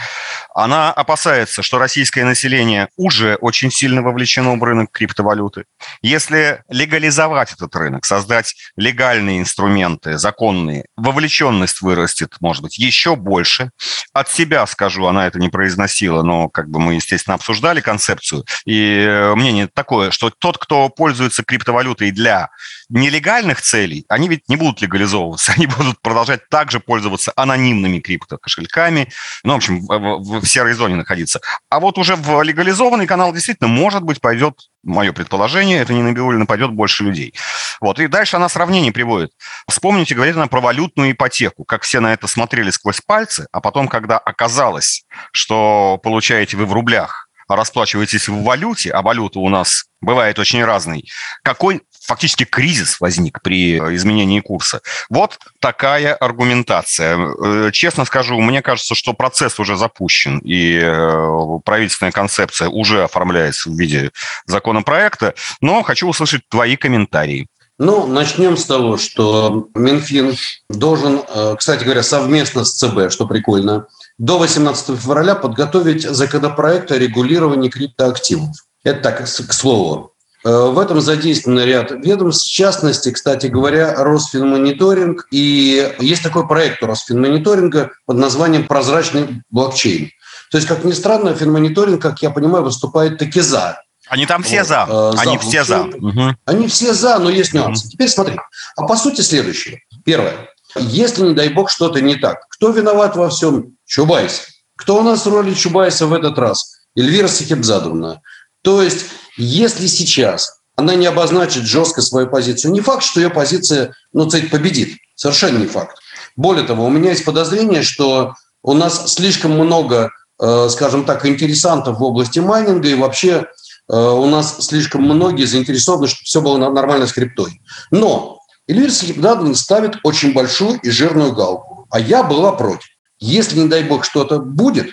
Она 0.55 0.93
опасается, 0.93 1.63
что 1.63 1.79
российское 1.79 2.25
население 2.25 2.89
уже 2.97 3.37
очень 3.37 3.71
сильно 3.71 4.03
вовлечено 4.03 4.57
в 4.57 4.63
рынок 4.63 4.91
криптовалюты. 4.91 5.65
Если 6.03 6.63
легализовать 6.69 7.53
этот 7.53 7.75
рынок, 7.77 8.05
создать 8.05 8.55
легальные 8.77 9.41
инструменты, 9.41 10.19
законные, 10.19 10.87
вовлеченность 10.97 11.81
вырастет, 11.81 12.35
может 12.41 12.63
быть, 12.63 12.79
еще 12.79 13.17
больше. 13.17 13.71
От 14.13 14.29
себя 14.29 14.67
скажу, 14.67 15.07
она 15.07 15.27
это 15.27 15.39
не 15.39 15.49
произносила, 15.49 16.23
но 16.23 16.49
как 16.49 16.69
бы 16.69 16.81
мы, 16.81 16.95
естественно, 16.95 17.35
обсуждали 17.35 17.81
концепцию. 17.81 18.45
И 18.65 19.05
э, 19.07 19.35
мнение 19.35 19.69
такое, 19.73 20.11
что 20.11 20.31
тот, 20.31 20.59
кто 20.59 20.89
пользуется 20.89 21.45
криптовалютой 21.45 22.11
для 22.11 22.51
нелегальных 22.89 23.61
целей, 23.61 24.05
они 24.09 24.29
ведь 24.29 24.49
не 24.49 24.57
будут 24.57 24.83
легализовываться, 24.83 25.53
они 25.57 25.67
будут 25.67 26.01
продолжать 26.01 26.49
также 26.49 26.81
пользоваться 26.81 27.33
анонимными 27.37 28.01
криптокошельками, 28.01 29.11
ну, 29.45 29.55
в 29.55 29.57
общем, 29.57 29.81
в, 29.87 30.41
в 30.41 30.47
серой 30.47 30.75
зоне 30.75 30.97
находиться. 30.97 31.41
А 31.69 31.81
вот 31.81 31.99
уже 31.99 32.17
в 32.17 32.43
легализованный 32.43 33.07
канал 33.07 33.33
действительно, 33.33 33.69
может 33.69 34.03
быть, 34.03 34.21
пойдет, 34.21 34.55
мое 34.83 35.12
предположение, 35.12 35.81
это 35.81 35.93
не 35.93 36.03
Набиулина, 36.03 36.47
пойдет 36.47 36.71
больше 36.71 37.05
людей. 37.05 37.35
Вот, 37.81 37.99
и 37.99 38.07
дальше 38.07 38.37
она 38.37 38.49
сравнение 38.49 38.93
приводит. 38.93 39.31
Вспомните, 39.69 40.15
говорит 40.15 40.37
она 40.37 40.47
про 40.47 40.61
валютную 40.61 41.12
ипотеку, 41.12 41.65
как 41.65 41.83
все 41.83 42.00
на 42.00 42.12
это 42.12 42.27
смотрели 42.27 42.71
сквозь 42.71 43.00
пальцы, 43.00 43.47
а 43.53 43.61
потом, 43.61 43.89
когда 43.89 44.19
оказалось, 44.19 45.05
что 45.33 45.99
получаете 46.03 46.57
вы 46.57 46.67
в 46.67 46.73
рублях, 46.73 47.30
расплачиваетесь 47.57 48.28
в 48.28 48.42
валюте, 48.42 48.90
а 48.90 49.02
валюта 49.02 49.38
у 49.38 49.49
нас 49.49 49.85
бывает 50.00 50.38
очень 50.38 50.64
разной, 50.64 51.09
какой 51.42 51.83
фактически 52.00 52.45
кризис 52.45 53.00
возник 53.00 53.40
при 53.42 53.78
изменении 53.95 54.40
курса. 54.40 54.80
Вот 55.11 55.38
такая 55.61 56.14
аргументация. 56.14 57.16
Э, 57.16 57.71
честно 57.73 58.04
скажу, 58.04 58.40
мне 58.40 58.62
кажется, 58.62 58.95
что 58.95 59.12
процесс 59.12 59.61
уже 59.61 59.76
запущен, 59.76 60.38
и 60.38 60.80
э, 60.83 61.61
правительственная 61.64 62.12
концепция 62.12 62.69
уже 62.69 63.04
оформляется 63.04 63.71
в 63.71 63.78
виде 63.78 64.11
законопроекта, 64.47 65.35
но 65.61 65.83
хочу 65.83 66.09
услышать 66.09 66.42
твои 66.49 66.76
комментарии. 66.76 67.49
Ну, 67.78 68.07
начнем 68.07 68.59
с 68.59 68.66
того, 68.66 68.99
что 68.99 69.69
Минфин 69.75 70.37
должен, 70.69 71.23
э, 71.26 71.54
кстати 71.59 71.85
говоря, 71.85 72.02
совместно 72.02 72.64
с 72.64 72.75
ЦБ, 72.75 73.11
что 73.11 73.26
прикольно, 73.26 73.87
до 74.21 74.39
18 74.39 75.00
февраля 75.00 75.35
подготовить 75.35 76.03
законопроект 76.03 76.93
о 76.93 76.99
регулировании 76.99 77.71
криптоактивов. 77.71 78.50
Это 78.85 79.00
так, 79.00 79.25
к 79.25 79.53
слову. 79.55 80.12
Э, 80.45 80.67
в 80.69 80.79
этом 80.79 81.00
задействован 81.00 81.61
ряд 81.61 81.91
ведомств, 81.91 82.47
в 82.47 82.53
частности, 82.53 83.11
кстати 83.12 83.47
говоря, 83.47 83.95
Росфинмониторинг. 83.97 85.27
И 85.31 85.95
есть 86.00 86.23
такой 86.23 86.47
проект 86.47 86.83
у 86.83 86.87
Росфинмониторинга 86.87 87.93
под 88.05 88.19
названием 88.19 88.67
«Прозрачный 88.67 89.43
блокчейн». 89.49 90.11
То 90.50 90.59
есть, 90.59 90.69
как 90.69 90.85
ни 90.85 90.93
странно, 90.93 91.35
Финмониторинг, 91.35 92.03
как 92.03 92.21
я 92.21 92.29
понимаю, 92.29 92.65
выступает 92.65 93.17
таки 93.17 93.41
за. 93.41 93.81
Они 94.09 94.27
там 94.27 94.43
все 94.43 94.59
вот, 94.59 94.69
за. 94.69 94.87
Э, 94.87 95.12
за. 95.15 95.21
Они 95.23 95.39
все 95.39 95.65
за. 95.65 95.81
Угу. 95.81 96.23
Они 96.45 96.67
все 96.69 96.93
за, 96.93 97.19
но 97.19 97.31
есть 97.31 97.55
нюансы. 97.55 97.87
Угу. 97.87 97.93
Теперь 97.93 98.11
смотри. 98.11 98.37
А 98.77 98.87
по 98.87 98.97
сути 98.97 99.23
следующее. 99.23 99.81
Первое. 100.05 100.50
Если, 100.77 101.23
не 101.23 101.35
дай 101.35 101.49
бог, 101.49 101.71
что-то 101.71 102.00
не 102.00 102.17
так, 102.17 102.47
кто 102.50 102.71
виноват 102.71 103.17
во 103.17 103.29
всем? 103.29 103.77
Чубайс. 103.91 104.47
Кто 104.77 105.01
у 105.01 105.03
нас 105.03 105.27
в 105.27 105.29
роли 105.29 105.53
Чубайса 105.53 106.07
в 106.07 106.15
этот 106.15 106.39
раз? 106.39 106.77
Эльвира 106.97 107.27
Сахибзадовна. 107.27 108.23
То 108.63 108.83
есть, 108.83 109.07
если 109.37 109.89
сейчас 109.89 110.61
она 110.77 110.95
не 110.95 111.07
обозначит 111.07 111.65
жестко 111.65 112.01
свою 112.01 112.29
позицию, 112.29 112.71
не 112.71 112.81
факт, 112.81 113.03
что 113.03 113.19
ее 113.19 113.31
позиция, 113.31 113.93
ну, 114.13 114.31
цель 114.31 114.49
победит. 114.49 114.97
Совершенно 115.17 115.59
не 115.59 115.67
факт. 115.67 115.99
Более 116.37 116.65
того, 116.65 116.85
у 116.85 116.89
меня 116.89 117.11
есть 117.11 117.25
подозрение, 117.25 117.83
что 117.83 118.35
у 118.63 118.75
нас 118.75 119.13
слишком 119.13 119.53
много, 119.53 120.13
э, 120.41 120.69
скажем 120.71 121.05
так, 121.05 121.27
интересантов 121.27 121.99
в 121.99 122.03
области 122.05 122.39
майнинга, 122.39 122.89
и 122.89 122.95
вообще 122.95 123.47
э, 123.93 123.97
у 123.97 124.27
нас 124.27 124.65
слишком 124.65 125.03
многие 125.03 125.47
заинтересованы, 125.47 126.07
чтобы 126.07 126.25
все 126.25 126.41
было 126.41 126.57
нормально 126.59 127.09
с 127.09 127.13
криптой. 127.13 127.61
Но 127.91 128.39
Эльвира 128.69 128.93
Сахибзадовна 128.93 129.57
ставит 129.57 129.97
очень 130.05 130.33
большую 130.33 130.79
и 130.79 130.91
жирную 130.91 131.33
галку. 131.33 131.89
А 131.91 131.99
я 131.99 132.23
была 132.23 132.53
против. 132.53 132.87
Если, 133.21 133.59
не 133.59 133.69
дай 133.69 133.85
бог, 133.85 134.05
что-то 134.05 134.39
будет, 134.39 134.93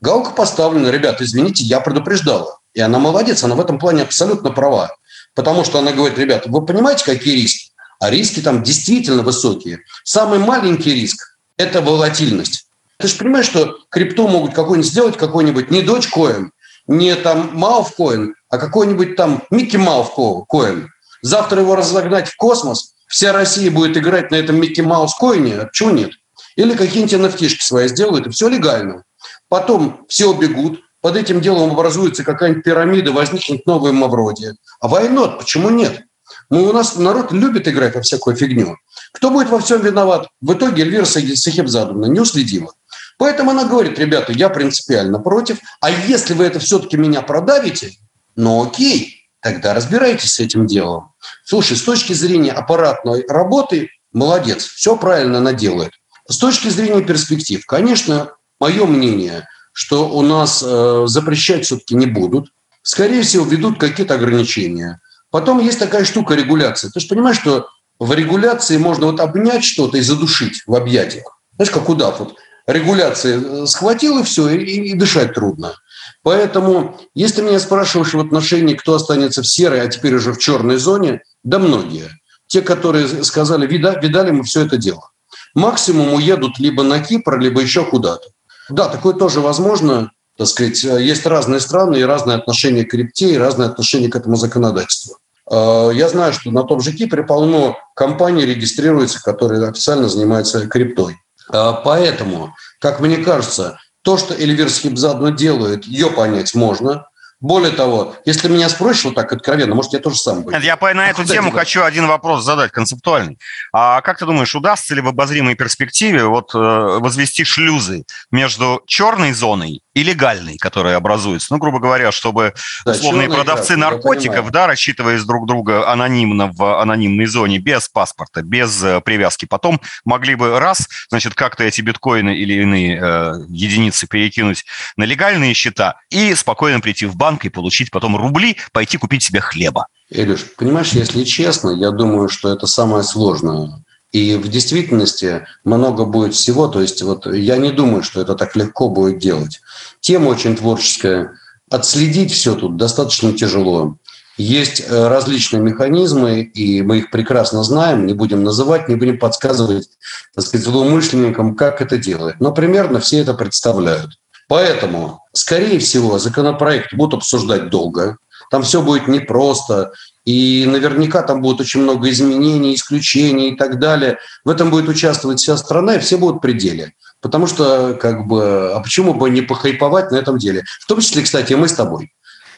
галка 0.00 0.30
поставлена. 0.30 0.88
Ребята, 0.90 1.24
извините, 1.24 1.64
я 1.64 1.80
предупреждала. 1.80 2.58
И 2.72 2.80
она 2.80 2.98
молодец, 2.98 3.42
она 3.44 3.54
в 3.54 3.60
этом 3.60 3.78
плане 3.78 4.02
абсолютно 4.02 4.50
права. 4.50 4.96
Потому 5.34 5.64
что 5.64 5.80
она 5.80 5.92
говорит, 5.92 6.18
ребята, 6.18 6.48
вы 6.48 6.64
понимаете, 6.64 7.04
какие 7.04 7.34
риски? 7.34 7.72
А 8.00 8.10
риски 8.10 8.40
там 8.40 8.62
действительно 8.62 9.22
высокие. 9.22 9.80
Самый 10.04 10.38
маленький 10.38 10.94
риск– 10.94 11.38
это 11.56 11.80
волатильность. 11.80 12.68
Ты 12.98 13.08
же 13.08 13.16
понимаешь, 13.16 13.46
что 13.46 13.78
крипту 13.88 14.28
могут 14.28 14.54
какой-нибудь 14.54 14.90
сделать, 14.90 15.16
какой-нибудь 15.16 15.70
не 15.70 15.82
Dogecoin, 15.82 16.50
не 16.86 17.14
там 17.16 17.50
Малфкоин, 17.54 18.34
а 18.48 18.58
какой-нибудь 18.58 19.16
там 19.16 19.42
Микки 19.50 19.76
Малфкоин. 19.76 20.90
Завтра 21.22 21.62
его 21.62 21.74
разогнать 21.74 22.28
в 22.28 22.36
космос, 22.36 22.94
вся 23.08 23.32
Россия 23.32 23.70
будет 23.70 23.96
играть 23.96 24.30
на 24.30 24.36
этом 24.36 24.56
Микки 24.60 24.80
Маус 24.80 25.14
коине, 25.14 25.58
а 25.58 25.66
почему 25.66 25.90
нет? 25.90 26.10
Или 26.56 26.74
какие-нибудь 26.74 27.34
nft 27.34 27.48
свои 27.60 27.88
сделают, 27.88 28.26
и 28.26 28.30
все 28.30 28.48
легально. 28.48 29.04
Потом 29.48 30.04
все 30.08 30.26
убегут, 30.26 30.80
под 31.00 31.16
этим 31.16 31.40
делом 31.40 31.72
образуется 31.72 32.24
какая-нибудь 32.24 32.64
пирамида, 32.64 33.12
возникнет 33.12 33.66
новое 33.66 33.92
Мавродия. 33.92 34.56
А 34.80 34.88
войнот, 34.88 35.38
почему 35.38 35.68
нет? 35.68 36.02
Мы, 36.48 36.68
у 36.68 36.72
нас 36.72 36.96
народ 36.96 37.32
любит 37.32 37.68
играть 37.68 37.94
во 37.94 38.00
всякую 38.00 38.36
фигню. 38.36 38.76
Кто 39.12 39.30
будет 39.30 39.50
во 39.50 39.58
всем 39.58 39.82
виноват? 39.82 40.28
В 40.40 40.54
итоге 40.54 40.82
Эльвира 40.82 41.04
Сахибзадовна 41.04 42.06
не 42.06 42.20
уследила. 42.20 42.72
Поэтому 43.18 43.50
она 43.50 43.64
говорит, 43.64 43.98
ребята, 43.98 44.32
я 44.32 44.48
принципиально 44.48 45.18
против, 45.18 45.58
а 45.80 45.90
если 45.90 46.34
вы 46.34 46.44
это 46.44 46.58
все-таки 46.58 46.96
меня 46.96 47.22
продавите, 47.22 47.92
ну 48.34 48.64
окей, 48.64 49.28
тогда 49.40 49.74
разбирайтесь 49.74 50.34
с 50.34 50.40
этим 50.40 50.66
делом. 50.66 51.12
Слушай, 51.44 51.76
с 51.76 51.82
точки 51.82 52.12
зрения 52.12 52.52
аппаратной 52.52 53.26
работы, 53.28 53.90
молодец, 54.12 54.64
все 54.64 54.96
правильно 54.96 55.38
она 55.38 55.52
делает. 55.52 55.92
С 56.28 56.38
точки 56.38 56.68
зрения 56.68 57.02
перспектив, 57.02 57.64
конечно, 57.66 58.32
мое 58.58 58.86
мнение, 58.86 59.46
что 59.72 60.08
у 60.08 60.22
нас 60.22 60.62
э, 60.66 61.04
запрещать 61.06 61.64
все-таки 61.66 61.94
не 61.94 62.06
будут. 62.06 62.50
Скорее 62.82 63.22
всего, 63.22 63.44
ведут 63.44 63.78
какие-то 63.78 64.14
ограничения. 64.14 65.00
Потом 65.30 65.58
есть 65.58 65.78
такая 65.78 66.04
штука 66.04 66.34
регуляция. 66.34 66.90
Ты 66.90 67.00
же 67.00 67.08
понимаешь, 67.08 67.38
что 67.38 67.68
в 67.98 68.12
регуляции 68.12 68.76
можно 68.76 69.06
вот 69.06 69.20
обнять 69.20 69.64
что-то 69.64 69.98
и 69.98 70.02
задушить 70.02 70.62
в 70.66 70.74
объятиях. 70.74 71.40
Знаешь, 71.56 71.70
как 71.70 71.88
удав. 71.88 72.20
Вот 72.20 72.36
регуляция 72.66 73.40
э, 73.40 73.66
схватил 73.66 74.20
и 74.20 74.22
все, 74.22 74.48
и, 74.48 74.90
и 74.90 74.94
дышать 74.94 75.34
трудно. 75.34 75.74
Поэтому, 76.22 76.98
если 77.14 77.42
меня 77.42 77.58
спрашиваешь 77.60 78.14
в 78.14 78.20
отношении, 78.20 78.74
кто 78.74 78.94
останется 78.94 79.42
в 79.42 79.46
серой, 79.46 79.82
а 79.82 79.88
теперь 79.88 80.14
уже 80.14 80.32
в 80.32 80.38
черной 80.38 80.76
зоне, 80.76 81.22
да 81.42 81.58
многие. 81.58 82.10
Те, 82.46 82.62
которые 82.62 83.24
сказали, 83.24 83.66
вида, 83.66 83.98
видали 84.00 84.30
мы 84.30 84.44
все 84.44 84.64
это 84.64 84.76
дело. 84.76 85.10
Максимум 85.54 86.12
уедут 86.14 86.58
либо 86.58 86.82
на 86.82 87.00
Кипр, 87.00 87.38
либо 87.38 87.60
еще 87.60 87.84
куда-то. 87.84 88.28
Да, 88.68 88.88
такое 88.88 89.14
тоже 89.14 89.40
возможно. 89.40 90.10
Так 90.36 90.48
сказать, 90.48 90.82
есть 90.82 91.26
разные 91.26 91.60
страны 91.60 91.98
и 91.98 92.04
разные 92.04 92.36
отношения 92.36 92.84
к 92.84 92.90
крипте, 92.90 93.34
и 93.34 93.38
разные 93.38 93.68
отношения 93.68 94.08
к 94.08 94.16
этому 94.16 94.36
законодательству. 94.36 95.18
А, 95.48 95.90
я 95.90 96.08
знаю, 96.08 96.32
что 96.32 96.50
на 96.50 96.64
том 96.64 96.80
же 96.80 96.92
Кипре 96.92 97.22
полно 97.22 97.76
компаний 97.94 98.44
регистрируется, 98.44 99.22
которые 99.22 99.66
официально 99.68 100.08
занимаются 100.08 100.66
криптой. 100.66 101.16
А, 101.48 101.72
поэтому, 101.72 102.54
как 102.80 103.00
мне 103.00 103.18
кажется, 103.18 103.78
то, 104.02 104.18
что 104.18 104.34
Эльвир 104.34 104.70
Схибзадну 104.70 105.30
делает, 105.30 105.84
ее 105.84 106.10
понять 106.10 106.54
можно. 106.54 107.06
Более 107.40 107.72
того, 107.72 108.16
если 108.24 108.48
меня 108.48 108.68
спросишь 108.68 109.04
вот 109.04 109.14
так 109.14 109.32
откровенно, 109.32 109.74
может, 109.74 109.92
я 109.92 109.98
тоже 109.98 110.16
сам 110.16 110.42
буду. 110.42 110.56
Я 110.58 110.78
на 110.80 111.10
эту 111.10 111.24
тему 111.24 111.50
хочу 111.50 111.82
один 111.82 112.06
вопрос 112.06 112.44
задать, 112.44 112.72
концептуальный. 112.72 113.38
А 113.72 114.00
как 114.00 114.18
ты 114.18 114.26
думаешь, 114.26 114.54
удастся 114.54 114.94
ли 114.94 115.00
в 115.00 115.08
обозримой 115.08 115.54
перспективе 115.54 116.24
вот 116.24 116.54
э, 116.54 116.58
возвести 116.58 117.44
шлюзы 117.44 118.04
между 118.30 118.82
черной 118.86 119.32
зоной 119.32 119.83
и 119.94 120.02
легальной, 120.02 120.58
которая 120.58 120.96
образуется? 120.96 121.52
Ну, 121.52 121.58
грубо 121.58 121.78
говоря, 121.78 122.12
чтобы 122.12 122.54
да, 122.84 122.92
условные 122.92 123.28
продавцы 123.28 123.76
наркотиков, 123.76 124.50
да, 124.50 124.66
рассчитываясь 124.66 125.24
друг 125.24 125.46
друга 125.46 125.90
анонимно 125.90 126.48
в 126.52 126.80
анонимной 126.80 127.26
зоне, 127.26 127.58
без 127.58 127.88
паспорта, 127.88 128.42
без 128.42 128.82
э, 128.82 129.00
привязки, 129.00 129.46
потом 129.46 129.80
могли 130.04 130.34
бы 130.34 130.58
раз, 130.58 130.88
значит, 131.08 131.34
как-то 131.34 131.64
эти 131.64 131.80
биткоины 131.80 132.36
или 132.36 132.54
иные 132.62 132.98
э, 133.00 133.32
единицы 133.48 134.06
перекинуть 134.06 134.64
на 134.96 135.04
легальные 135.04 135.54
счета 135.54 135.96
и 136.10 136.34
спокойно 136.34 136.80
прийти 136.80 137.06
в 137.06 137.16
банк 137.16 137.44
и 137.44 137.48
получить 137.48 137.90
потом 137.90 138.16
рубли, 138.16 138.56
пойти 138.72 138.98
купить 138.98 139.22
себе 139.22 139.40
хлеба. 139.40 139.86
Илюш, 140.10 140.44
понимаешь, 140.56 140.92
если 140.92 141.24
честно, 141.24 141.70
я 141.70 141.90
думаю, 141.90 142.28
что 142.28 142.52
это 142.52 142.66
самое 142.66 143.02
сложное. 143.02 143.84
И 144.14 144.36
в 144.36 144.46
действительности 144.46 145.44
много 145.64 146.04
будет 146.04 146.34
всего. 146.34 146.68
То 146.68 146.80
есть 146.80 147.02
вот 147.02 147.26
я 147.26 147.56
не 147.56 147.72
думаю, 147.72 148.04
что 148.04 148.20
это 148.20 148.36
так 148.36 148.54
легко 148.54 148.88
будет 148.88 149.18
делать. 149.18 149.60
Тема 149.98 150.28
очень 150.28 150.56
творческая. 150.56 151.32
Отследить 151.68 152.32
все 152.32 152.54
тут 152.54 152.76
достаточно 152.76 153.32
тяжело. 153.32 153.96
Есть 154.36 154.84
э, 154.86 155.08
различные 155.08 155.60
механизмы, 155.60 156.42
и 156.42 156.82
мы 156.82 156.98
их 156.98 157.10
прекрасно 157.10 157.64
знаем, 157.64 158.06
не 158.06 158.14
будем 158.14 158.44
называть, 158.44 158.88
не 158.88 158.94
будем 158.94 159.18
подсказывать, 159.18 159.88
так 160.32 160.44
сказать, 160.44 160.64
злоумышленникам, 160.64 161.56
как 161.56 161.82
это 161.82 161.98
делать. 161.98 162.36
Но 162.38 162.52
примерно 162.52 163.00
все 163.00 163.18
это 163.18 163.34
представляют. 163.34 164.12
Поэтому, 164.46 165.24
скорее 165.32 165.80
всего, 165.80 166.20
законопроект 166.20 166.94
будут 166.94 167.14
обсуждать 167.20 167.68
долго. 167.68 168.18
Там 168.50 168.62
все 168.62 168.80
будет 168.80 169.08
непросто. 169.08 169.92
И 170.24 170.64
наверняка 170.66 171.22
там 171.22 171.42
будет 171.42 171.60
очень 171.60 171.82
много 171.82 172.08
изменений, 172.10 172.74
исключений 172.74 173.50
и 173.50 173.56
так 173.56 173.78
далее. 173.78 174.18
В 174.44 174.50
этом 174.50 174.70
будет 174.70 174.88
участвовать 174.88 175.40
вся 175.40 175.56
страна, 175.56 175.96
и 175.96 175.98
все 175.98 176.16
будут 176.16 176.36
в 176.36 176.40
пределе. 176.40 176.94
Потому 177.20 177.46
что, 177.46 177.94
как 178.00 178.26
бы, 178.26 178.72
а 178.72 178.80
почему 178.80 179.14
бы 179.14 179.30
не 179.30 179.42
похайповать 179.42 180.10
на 180.10 180.16
этом 180.16 180.38
деле? 180.38 180.64
В 180.80 180.86
том 180.86 181.00
числе, 181.00 181.22
кстати, 181.22 181.52
мы 181.54 181.68
с 181.68 181.74
тобой. 181.74 182.12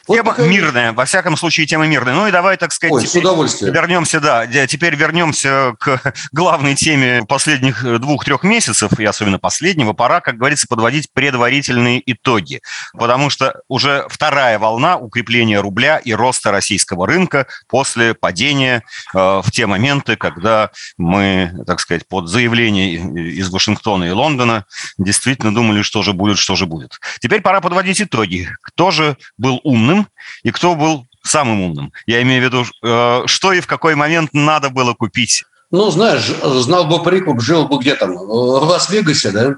Тема 0.07 0.33
вот 0.37 0.47
мирная, 0.47 0.93
во 0.93 1.05
всяком 1.05 1.35
случае, 1.37 1.67
тема 1.67 1.87
мирная. 1.87 2.13
Ну 2.13 2.27
и 2.27 2.31
давай, 2.31 2.57
так 2.57 2.71
сказать, 2.71 2.93
Ой, 2.93 3.05
с 3.05 3.15
удовольствием. 3.15 3.73
вернемся, 3.73 4.19
да, 4.19 4.47
теперь 4.67 4.95
вернемся 4.95 5.73
к 5.79 6.01
главной 6.31 6.75
теме 6.75 7.23
последних 7.27 7.83
двух-трех 7.99 8.43
месяцев, 8.43 8.99
и 8.99 9.05
особенно 9.05 9.39
последнего. 9.39 9.93
Пора, 9.93 10.21
как 10.21 10.37
говорится, 10.37 10.67
подводить 10.67 11.11
предварительные 11.13 12.01
итоги, 12.05 12.61
потому 12.93 13.29
что 13.29 13.61
уже 13.67 14.05
вторая 14.09 14.59
волна 14.59 14.97
укрепления 14.97 15.59
рубля 15.59 15.97
и 15.97 16.13
роста 16.13 16.51
российского 16.51 17.05
рынка 17.05 17.47
после 17.67 18.13
падения 18.13 18.83
э, 19.13 19.17
в 19.17 19.51
те 19.51 19.65
моменты, 19.65 20.15
когда 20.15 20.71
мы, 20.97 21.51
так 21.65 21.79
сказать, 21.79 22.07
под 22.07 22.27
заявление 22.27 22.93
из 22.93 23.49
Вашингтона 23.49 24.05
и 24.05 24.11
Лондона 24.11 24.65
действительно 24.97 25.53
думали, 25.53 25.81
что 25.81 26.01
же 26.01 26.13
будет, 26.13 26.37
что 26.37 26.55
же 26.55 26.65
будет. 26.65 26.99
Теперь 27.19 27.41
пора 27.41 27.61
подводить 27.61 28.01
итоги. 28.01 28.49
Кто 28.61 28.91
же 28.91 29.17
был 29.37 29.59
умным, 29.63 29.96
умным 29.97 30.07
и 30.43 30.51
кто 30.51 30.75
был 30.75 31.05
самым 31.23 31.61
умным. 31.61 31.91
Я 32.05 32.21
имею 32.21 32.41
в 32.41 32.45
виду, 32.45 32.65
э, 32.83 33.23
что 33.25 33.53
и 33.53 33.59
в 33.59 33.67
какой 33.67 33.95
момент 33.95 34.29
надо 34.33 34.69
было 34.69 34.93
купить. 34.93 35.43
Ну, 35.71 35.91
знаешь, 35.91 36.31
знал 36.43 36.85
бы 36.85 37.03
прикуп, 37.03 37.41
жил 37.41 37.67
бы 37.67 37.77
где 37.79 37.95
там, 37.95 38.15
в 38.15 38.69
Лас-Вегасе, 38.69 39.31
да? 39.31 39.55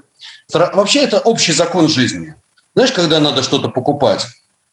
Вообще 0.52 1.00
это 1.00 1.20
общий 1.20 1.52
закон 1.52 1.88
жизни. 1.88 2.34
Знаешь, 2.74 2.92
когда 2.92 3.20
надо 3.20 3.42
что-то 3.42 3.68
покупать? 3.68 4.26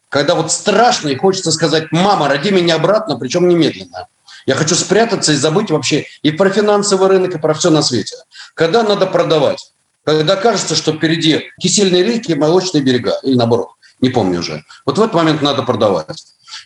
Когда 0.10 0.34
вот 0.34 0.52
страшно 0.52 1.10
и 1.10 1.16
хочется 1.16 1.52
сказать, 1.52 1.92
мама, 1.92 2.28
роди 2.28 2.50
меня 2.50 2.76
обратно, 2.76 3.18
причем 3.18 3.48
немедленно. 3.48 4.08
Я 4.48 4.56
хочу 4.56 4.76
спрятаться 4.76 5.34
и 5.34 5.36
забыть 5.36 5.70
вообще 5.70 6.06
и 6.24 6.32
про 6.32 6.50
финансовый 6.50 7.10
рынок, 7.10 7.36
и 7.36 7.38
про 7.38 7.54
все 7.54 7.70
на 7.70 7.84
свете. 7.84 8.16
Когда 8.56 8.82
надо 8.82 9.06
продавать? 9.06 9.72
Когда 10.06 10.38
кажется, 10.38 10.76
что 10.76 10.94
впереди 10.94 11.52
кисельные 11.60 12.04
реки 12.04 12.32
и 12.32 12.36
молочные 12.36 12.82
берега, 12.82 13.20
или 13.24 13.36
наоборот 13.36 13.77
не 14.02 14.10
помню 14.10 14.40
уже. 14.40 14.64
Вот 14.86 14.98
в 14.98 15.02
этот 15.02 15.16
момент 15.16 15.42
надо 15.42 15.64
продавать. 15.64 16.24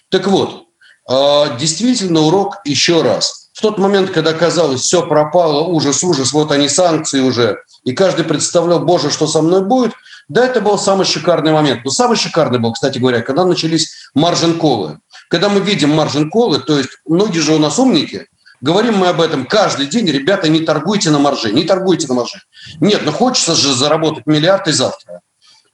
Так 0.09 0.27
вот, 0.27 0.65
а, 1.07 1.57
действительно 1.57 2.21
урок 2.21 2.57
еще 2.65 3.01
раз. 3.01 3.49
В 3.53 3.61
тот 3.61 3.77
момент, 3.77 4.11
когда 4.11 4.33
казалось, 4.33 4.81
все 4.81 5.05
пропало, 5.05 5.67
ужас, 5.67 6.03
ужас, 6.03 6.33
вот 6.33 6.51
они 6.51 6.69
санкции 6.69 7.19
уже, 7.19 7.59
и 7.83 7.91
каждый 7.93 8.25
представлял, 8.25 8.79
боже, 8.79 9.11
что 9.11 9.27
со 9.27 9.41
мной 9.41 9.63
будет, 9.63 9.91
да, 10.29 10.45
это 10.45 10.61
был 10.61 10.77
самый 10.77 11.05
шикарный 11.05 11.51
момент. 11.51 11.81
Но 11.83 11.91
самый 11.91 12.15
шикарный 12.15 12.59
был, 12.59 12.71
кстати 12.71 12.99
говоря, 12.99 13.21
когда 13.21 13.43
начались 13.43 14.09
margin 14.13 14.56
call 14.56 14.85
ы. 14.85 14.99
Когда 15.29 15.49
мы 15.49 15.59
видим 15.59 15.89
margin 15.91 16.25
call 16.25 16.48
ы, 16.48 16.59
то 16.59 16.77
есть 16.77 16.89
многие 17.05 17.39
же 17.39 17.53
у 17.53 17.59
нас 17.59 17.77
умники, 17.79 18.27
говорим 18.61 18.95
мы 18.95 19.07
об 19.07 19.19
этом 19.19 19.45
каждый 19.45 19.87
день, 19.87 20.07
ребята, 20.07 20.47
не 20.47 20.61
торгуйте 20.61 21.09
на 21.09 21.19
марже, 21.19 21.51
не 21.51 21.63
торгуйте 21.63 22.07
на 22.07 22.13
марже. 22.13 22.41
Нет, 22.79 23.01
ну 23.03 23.11
хочется 23.11 23.55
же 23.55 23.73
заработать 23.73 24.25
миллиард 24.25 24.67
и 24.69 24.71
завтра. 24.71 25.21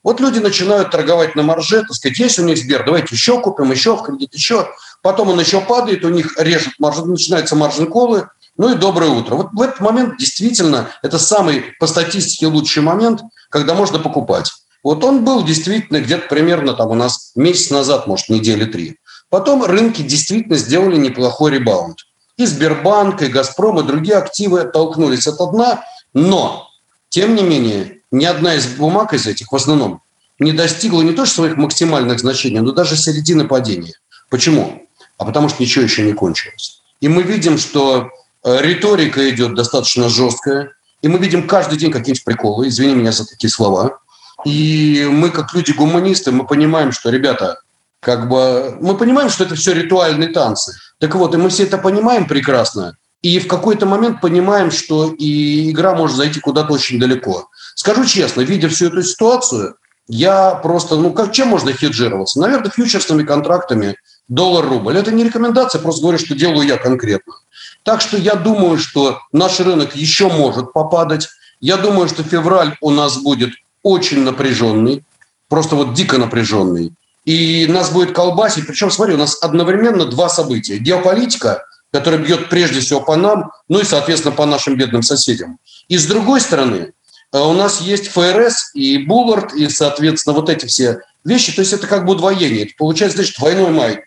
Вот 0.03 0.19
люди 0.19 0.39
начинают 0.39 0.91
торговать 0.91 1.36
на 1.36 1.43
марже, 1.43 1.81
так 1.81 1.93
сказать, 1.93 2.19
есть 2.19 2.39
у 2.39 2.43
них 2.43 2.57
Сбер, 2.57 2.86
давайте 2.86 3.15
еще 3.15 3.41
купим, 3.41 3.71
еще 3.71 3.95
в 3.95 4.03
кредит, 4.03 4.33
еще. 4.33 4.69
Потом 5.01 5.29
он 5.29 5.39
еще 5.39 5.62
падает, 5.62 6.05
у 6.05 6.10
них 6.10 6.38
режет 6.39 6.73
margin, 6.79 7.10
начинается 7.10 7.55
margin 7.55 7.88
call 7.88 8.15
ы, 8.15 8.29
ну 8.57 8.73
и 8.73 8.75
доброе 8.75 9.12
утро. 9.12 9.36
Вот 9.36 9.49
в 9.53 9.62
этот 9.62 9.79
момент 9.79 10.17
действительно 10.17 10.89
это 11.03 11.19
самый 11.19 11.73
по 11.79 11.88
статистике 11.88 12.47
лучший 12.47 12.83
момент, 12.83 13.21
когда 13.49 13.73
можно 13.73 13.99
покупать. 13.99 14.51
Вот 14.83 15.03
он 15.03 15.23
был 15.25 15.43
действительно 15.43 15.99
где-то 15.99 16.27
примерно 16.27 16.73
там 16.73 16.89
у 16.89 16.95
нас 16.95 17.31
месяц 17.36 17.71
назад, 17.71 18.07
может, 18.07 18.29
недели 18.29 18.65
три. 18.65 18.97
Потом 19.29 19.63
рынки 19.63 20.01
действительно 20.01 20.55
сделали 20.55 20.97
неплохой 20.97 21.51
ребаунд. 21.51 21.99
И 22.38 22.45
Сбербанк, 22.45 23.21
и 23.21 23.27
Газпром, 23.27 23.79
и 23.79 23.83
другие 23.83 24.17
активы 24.17 24.62
оттолкнулись 24.62 25.27
от 25.27 25.38
дна, 25.51 25.83
но, 26.13 26.67
тем 27.10 27.36
не 27.36 27.43
менее, 27.43 27.96
ни 28.11 28.25
одна 28.25 28.55
из 28.55 28.67
бумаг 28.67 29.13
из 29.13 29.27
этих 29.27 29.51
в 29.51 29.55
основном 29.55 30.01
не 30.39 30.51
достигла 30.51 31.01
не 31.01 31.13
то 31.13 31.25
что 31.25 31.35
своих 31.35 31.57
максимальных 31.57 32.19
значений, 32.19 32.59
но 32.59 32.71
даже 32.71 32.95
середины 32.95 33.47
падения. 33.47 33.93
Почему? 34.29 34.87
А 35.17 35.25
потому 35.25 35.49
что 35.49 35.63
ничего 35.63 35.83
еще 35.83 36.03
не 36.03 36.13
кончилось. 36.13 36.81
И 37.01 37.07
мы 37.07 37.23
видим, 37.23 37.57
что 37.57 38.09
э, 38.43 38.61
риторика 38.61 39.29
идет 39.29 39.55
достаточно 39.55 40.09
жесткая, 40.09 40.73
и 41.01 41.07
мы 41.07 41.19
видим 41.19 41.47
каждый 41.47 41.77
день 41.77 41.91
какие-нибудь 41.91 42.23
приколы, 42.23 42.67
извини 42.67 42.95
меня 42.95 43.11
за 43.11 43.25
такие 43.25 43.49
слова. 43.49 43.99
И 44.45 45.07
мы, 45.09 45.29
как 45.29 45.53
люди-гуманисты, 45.53 46.31
мы 46.31 46.45
понимаем, 46.45 46.91
что, 46.91 47.09
ребята, 47.09 47.59
как 47.99 48.29
бы, 48.29 48.77
мы 48.79 48.95
понимаем, 48.95 49.29
что 49.29 49.43
это 49.43 49.55
все 49.55 49.73
ритуальные 49.73 50.29
танцы. 50.29 50.73
Так 50.99 51.15
вот, 51.15 51.33
и 51.33 51.37
мы 51.37 51.49
все 51.49 51.63
это 51.63 51.77
понимаем 51.77 52.27
прекрасно, 52.27 52.95
и 53.21 53.39
в 53.39 53.47
какой-то 53.47 53.85
момент 53.85 54.21
понимаем, 54.21 54.71
что 54.71 55.13
и 55.17 55.71
игра 55.71 55.95
может 55.95 56.17
зайти 56.17 56.39
куда-то 56.39 56.73
очень 56.73 56.99
далеко. 56.99 57.49
Скажу 57.77 58.05
честно, 58.05 58.41
видя 58.41 58.69
всю 58.69 58.87
эту 58.87 59.03
ситуацию, 59.03 59.75
я 60.07 60.55
просто, 60.55 60.95
ну, 60.95 61.13
как, 61.13 61.31
чем 61.31 61.49
можно 61.49 61.71
хеджироваться? 61.71 62.39
Наверное, 62.39 62.71
фьючерсными 62.71 63.21
контрактами 63.21 63.97
доллар-рубль. 64.27 64.97
Это 64.97 65.11
не 65.11 65.23
рекомендация, 65.23 65.79
просто 65.79 66.01
говорю, 66.01 66.17
что 66.17 66.33
делаю 66.33 66.67
я 66.67 66.77
конкретно. 66.77 67.35
Так 67.83 68.01
что 68.01 68.17
я 68.17 68.33
думаю, 68.33 68.79
что 68.79 69.19
наш 69.31 69.59
рынок 69.59 69.95
еще 69.95 70.27
может 70.27 70.73
попадать. 70.73 71.29
Я 71.59 71.77
думаю, 71.77 72.09
что 72.09 72.23
февраль 72.23 72.75
у 72.81 72.89
нас 72.89 73.19
будет 73.19 73.51
очень 73.83 74.23
напряженный, 74.23 75.03
просто 75.47 75.75
вот 75.75 75.93
дико 75.93 76.17
напряженный. 76.17 76.93
И 77.25 77.67
нас 77.69 77.91
будет 77.91 78.11
колбасить. 78.11 78.65
Причем, 78.65 78.89
смотри, 78.89 79.13
у 79.13 79.17
нас 79.17 79.37
одновременно 79.39 80.05
два 80.05 80.29
события. 80.29 80.79
Геополитика, 80.79 81.63
которая 81.91 82.19
бьет 82.21 82.49
прежде 82.49 82.79
всего 82.79 83.01
по 83.01 83.15
нам, 83.15 83.51
ну 83.69 83.79
и, 83.81 83.83
соответственно, 83.83 84.33
по 84.33 84.47
нашим 84.47 84.77
бедным 84.77 85.03
соседям. 85.03 85.59
И 85.89 85.97
с 85.99 86.07
другой 86.07 86.41
стороны, 86.41 86.93
у 87.33 87.53
нас 87.53 87.81
есть 87.81 88.07
ФРС 88.07 88.71
и 88.73 88.97
Буллард, 88.99 89.53
и, 89.53 89.67
соответственно, 89.69 90.35
вот 90.35 90.49
эти 90.49 90.65
все 90.65 91.01
вещи. 91.25 91.53
То 91.53 91.61
есть 91.61 91.73
это 91.73 91.87
как 91.87 92.05
бы 92.05 92.13
удвоение. 92.13 92.63
Это 92.63 92.73
получается, 92.77 93.17
значит, 93.17 93.37
двойной 93.37 93.71
маятник. 93.71 94.05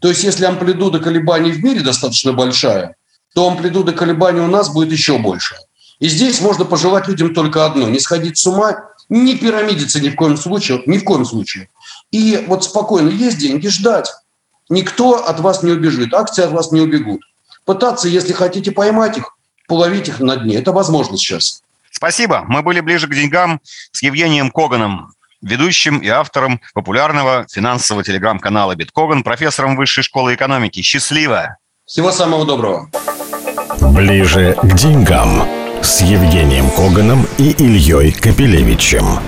То 0.00 0.08
есть 0.08 0.24
если 0.24 0.44
амплитуда 0.44 0.98
колебаний 0.98 1.52
в 1.52 1.62
мире 1.62 1.80
достаточно 1.80 2.32
большая, 2.32 2.96
то 3.34 3.48
амплитуда 3.48 3.92
колебаний 3.92 4.40
у 4.40 4.46
нас 4.46 4.72
будет 4.72 4.92
еще 4.92 5.18
больше. 5.18 5.56
И 5.98 6.08
здесь 6.08 6.40
можно 6.40 6.64
пожелать 6.64 7.08
людям 7.08 7.34
только 7.34 7.66
одно– 7.66 7.88
не 7.90 8.00
сходить 8.00 8.38
с 8.38 8.46
ума, 8.46 8.90
не 9.10 9.36
пирамидиться 9.36 10.00
ни 10.00 10.08
в 10.08 10.16
коем 10.16 10.36
случае, 10.36 10.82
ни 10.86 10.98
в 10.98 11.04
коем 11.04 11.26
случае. 11.26 11.68
И 12.10 12.44
вот 12.48 12.64
спокойно 12.64 13.10
есть 13.10 13.38
деньги, 13.38 13.68
ждать. 13.68 14.10
Никто 14.70 15.16
от 15.26 15.40
вас 15.40 15.62
не 15.62 15.72
убежит, 15.72 16.14
акции 16.14 16.44
от 16.44 16.52
вас 16.52 16.72
не 16.72 16.80
убегут. 16.80 17.20
Пытаться, 17.66 18.08
если 18.08 18.32
хотите 18.32 18.72
поймать 18.72 19.18
их, 19.18 19.36
половить 19.68 20.08
их 20.08 20.20
на 20.20 20.36
дне. 20.36 20.56
Это 20.56 20.72
возможно 20.72 21.18
сейчас. 21.18 21.62
Спасибо. 21.90 22.44
Мы 22.48 22.62
были 22.62 22.80
ближе 22.80 23.06
к 23.06 23.14
деньгам 23.14 23.60
с 23.92 24.02
Евгением 24.02 24.50
Коганом, 24.50 25.12
ведущим 25.42 25.98
и 25.98 26.08
автором 26.08 26.60
популярного 26.74 27.46
финансового 27.50 28.04
телеграм-канала 28.04 28.74
«Биткоган», 28.76 29.22
профессором 29.22 29.76
Высшей 29.76 30.02
школы 30.02 30.34
экономики. 30.34 30.82
Счастливо! 30.82 31.56
Всего 31.86 32.12
самого 32.12 32.44
доброго! 32.44 32.90
Ближе 33.80 34.56
к 34.62 34.74
деньгам 34.74 35.48
с 35.82 36.02
Евгением 36.02 36.70
Коганом 36.70 37.26
и 37.38 37.50
Ильей 37.50 38.12
Капелевичем. 38.12 39.18